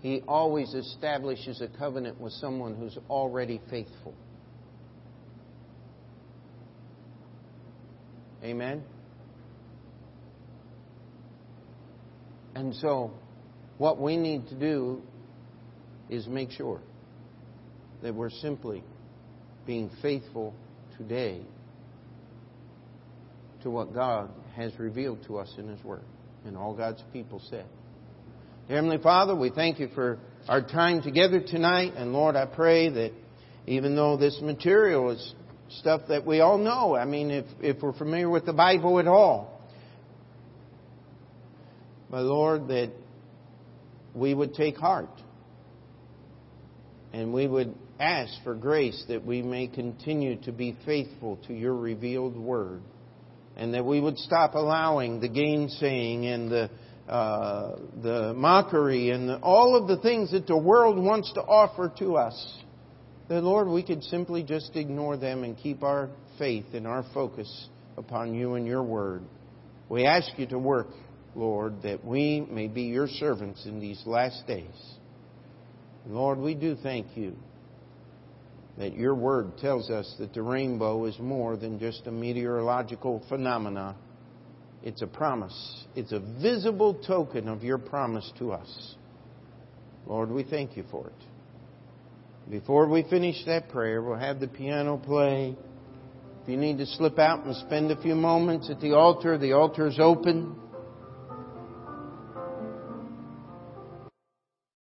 He 0.00 0.22
always 0.28 0.72
establishes 0.74 1.60
a 1.60 1.68
covenant 1.78 2.20
with 2.20 2.32
someone 2.34 2.76
who's 2.76 2.96
already 3.08 3.60
faithful. 3.70 4.14
Amen? 8.44 8.84
And 12.56 12.74
so, 12.76 13.10
what 13.76 14.00
we 14.00 14.16
need 14.16 14.48
to 14.48 14.54
do 14.54 15.02
is 16.08 16.26
make 16.26 16.50
sure 16.52 16.80
that 18.02 18.14
we're 18.14 18.30
simply 18.30 18.82
being 19.66 19.90
faithful 20.00 20.54
today 20.96 21.42
to 23.62 23.68
what 23.68 23.92
God 23.92 24.30
has 24.54 24.72
revealed 24.78 25.22
to 25.26 25.36
us 25.36 25.52
in 25.58 25.68
His 25.68 25.84
Word. 25.84 26.00
And 26.46 26.56
all 26.56 26.74
God's 26.74 27.02
people 27.12 27.42
said. 27.50 27.66
Heavenly 28.70 29.02
Father, 29.02 29.36
we 29.36 29.50
thank 29.50 29.78
you 29.78 29.88
for 29.94 30.18
our 30.48 30.62
time 30.62 31.02
together 31.02 31.42
tonight. 31.46 31.92
And 31.94 32.14
Lord, 32.14 32.36
I 32.36 32.46
pray 32.46 32.88
that 32.88 33.12
even 33.66 33.94
though 33.94 34.16
this 34.16 34.40
material 34.40 35.10
is 35.10 35.34
stuff 35.80 36.00
that 36.08 36.24
we 36.24 36.40
all 36.40 36.56
know, 36.56 36.96
I 36.96 37.04
mean, 37.04 37.30
if, 37.30 37.44
if 37.60 37.82
we're 37.82 37.92
familiar 37.92 38.30
with 38.30 38.46
the 38.46 38.54
Bible 38.54 38.98
at 38.98 39.06
all, 39.06 39.55
but 42.10 42.22
Lord, 42.22 42.68
that 42.68 42.92
we 44.14 44.34
would 44.34 44.54
take 44.54 44.76
heart 44.76 45.10
and 47.12 47.32
we 47.32 47.46
would 47.46 47.74
ask 47.98 48.32
for 48.44 48.54
grace 48.54 49.04
that 49.08 49.24
we 49.24 49.42
may 49.42 49.66
continue 49.66 50.36
to 50.42 50.52
be 50.52 50.76
faithful 50.84 51.38
to 51.46 51.54
your 51.54 51.74
revealed 51.74 52.36
word 52.36 52.82
and 53.56 53.74
that 53.74 53.84
we 53.84 54.00
would 54.00 54.18
stop 54.18 54.54
allowing 54.54 55.20
the 55.20 55.28
gainsaying 55.28 56.26
and 56.26 56.50
the 56.50 56.70
uh, 57.08 57.76
the 58.02 58.34
mockery 58.34 59.10
and 59.10 59.28
the, 59.28 59.38
all 59.38 59.76
of 59.76 59.86
the 59.86 59.96
things 59.98 60.32
that 60.32 60.46
the 60.48 60.56
world 60.56 60.98
wants 60.98 61.32
to 61.34 61.40
offer 61.40 61.92
to 61.98 62.16
us. 62.16 62.58
That 63.28 63.42
Lord, 63.42 63.68
we 63.68 63.84
could 63.84 64.02
simply 64.02 64.42
just 64.42 64.74
ignore 64.74 65.16
them 65.16 65.44
and 65.44 65.56
keep 65.56 65.84
our 65.84 66.10
faith 66.36 66.66
and 66.74 66.84
our 66.84 67.04
focus 67.14 67.68
upon 67.96 68.34
you 68.34 68.54
and 68.54 68.66
your 68.66 68.82
word. 68.82 69.22
We 69.88 70.04
ask 70.04 70.30
you 70.36 70.46
to 70.48 70.58
work, 70.58 70.88
Lord, 71.36 71.82
that 71.82 72.04
we 72.04 72.40
may 72.50 72.66
be 72.66 72.84
your 72.84 73.08
servants 73.08 73.66
in 73.66 73.78
these 73.78 74.02
last 74.06 74.46
days. 74.46 74.96
Lord, 76.08 76.38
we 76.38 76.54
do 76.54 76.76
thank 76.82 77.16
you 77.16 77.36
that 78.78 78.94
your 78.94 79.14
word 79.14 79.58
tells 79.58 79.90
us 79.90 80.14
that 80.18 80.34
the 80.34 80.42
rainbow 80.42 81.04
is 81.06 81.18
more 81.18 81.56
than 81.56 81.78
just 81.78 82.06
a 82.06 82.10
meteorological 82.10 83.22
phenomena. 83.28 83.96
It's 84.82 85.02
a 85.02 85.06
promise. 85.06 85.84
It's 85.94 86.12
a 86.12 86.20
visible 86.20 86.94
token 87.06 87.48
of 87.48 87.64
your 87.64 87.78
promise 87.78 88.30
to 88.38 88.52
us. 88.52 88.94
Lord, 90.06 90.30
we 90.30 90.44
thank 90.44 90.76
you 90.76 90.84
for 90.90 91.06
it. 91.06 92.50
Before 92.50 92.88
we 92.88 93.02
finish 93.02 93.44
that 93.46 93.70
prayer, 93.70 94.00
we'll 94.00 94.18
have 94.18 94.38
the 94.38 94.46
piano 94.46 94.98
play. 94.98 95.56
If 96.42 96.48
you 96.48 96.56
need 96.56 96.78
to 96.78 96.86
slip 96.86 97.18
out 97.18 97.44
and 97.44 97.56
spend 97.56 97.90
a 97.90 98.00
few 98.00 98.14
moments 98.14 98.70
at 98.70 98.80
the 98.80 98.92
altar, 98.92 99.36
the 99.36 99.52
altar 99.52 99.88
is 99.88 99.98
open. 99.98 100.54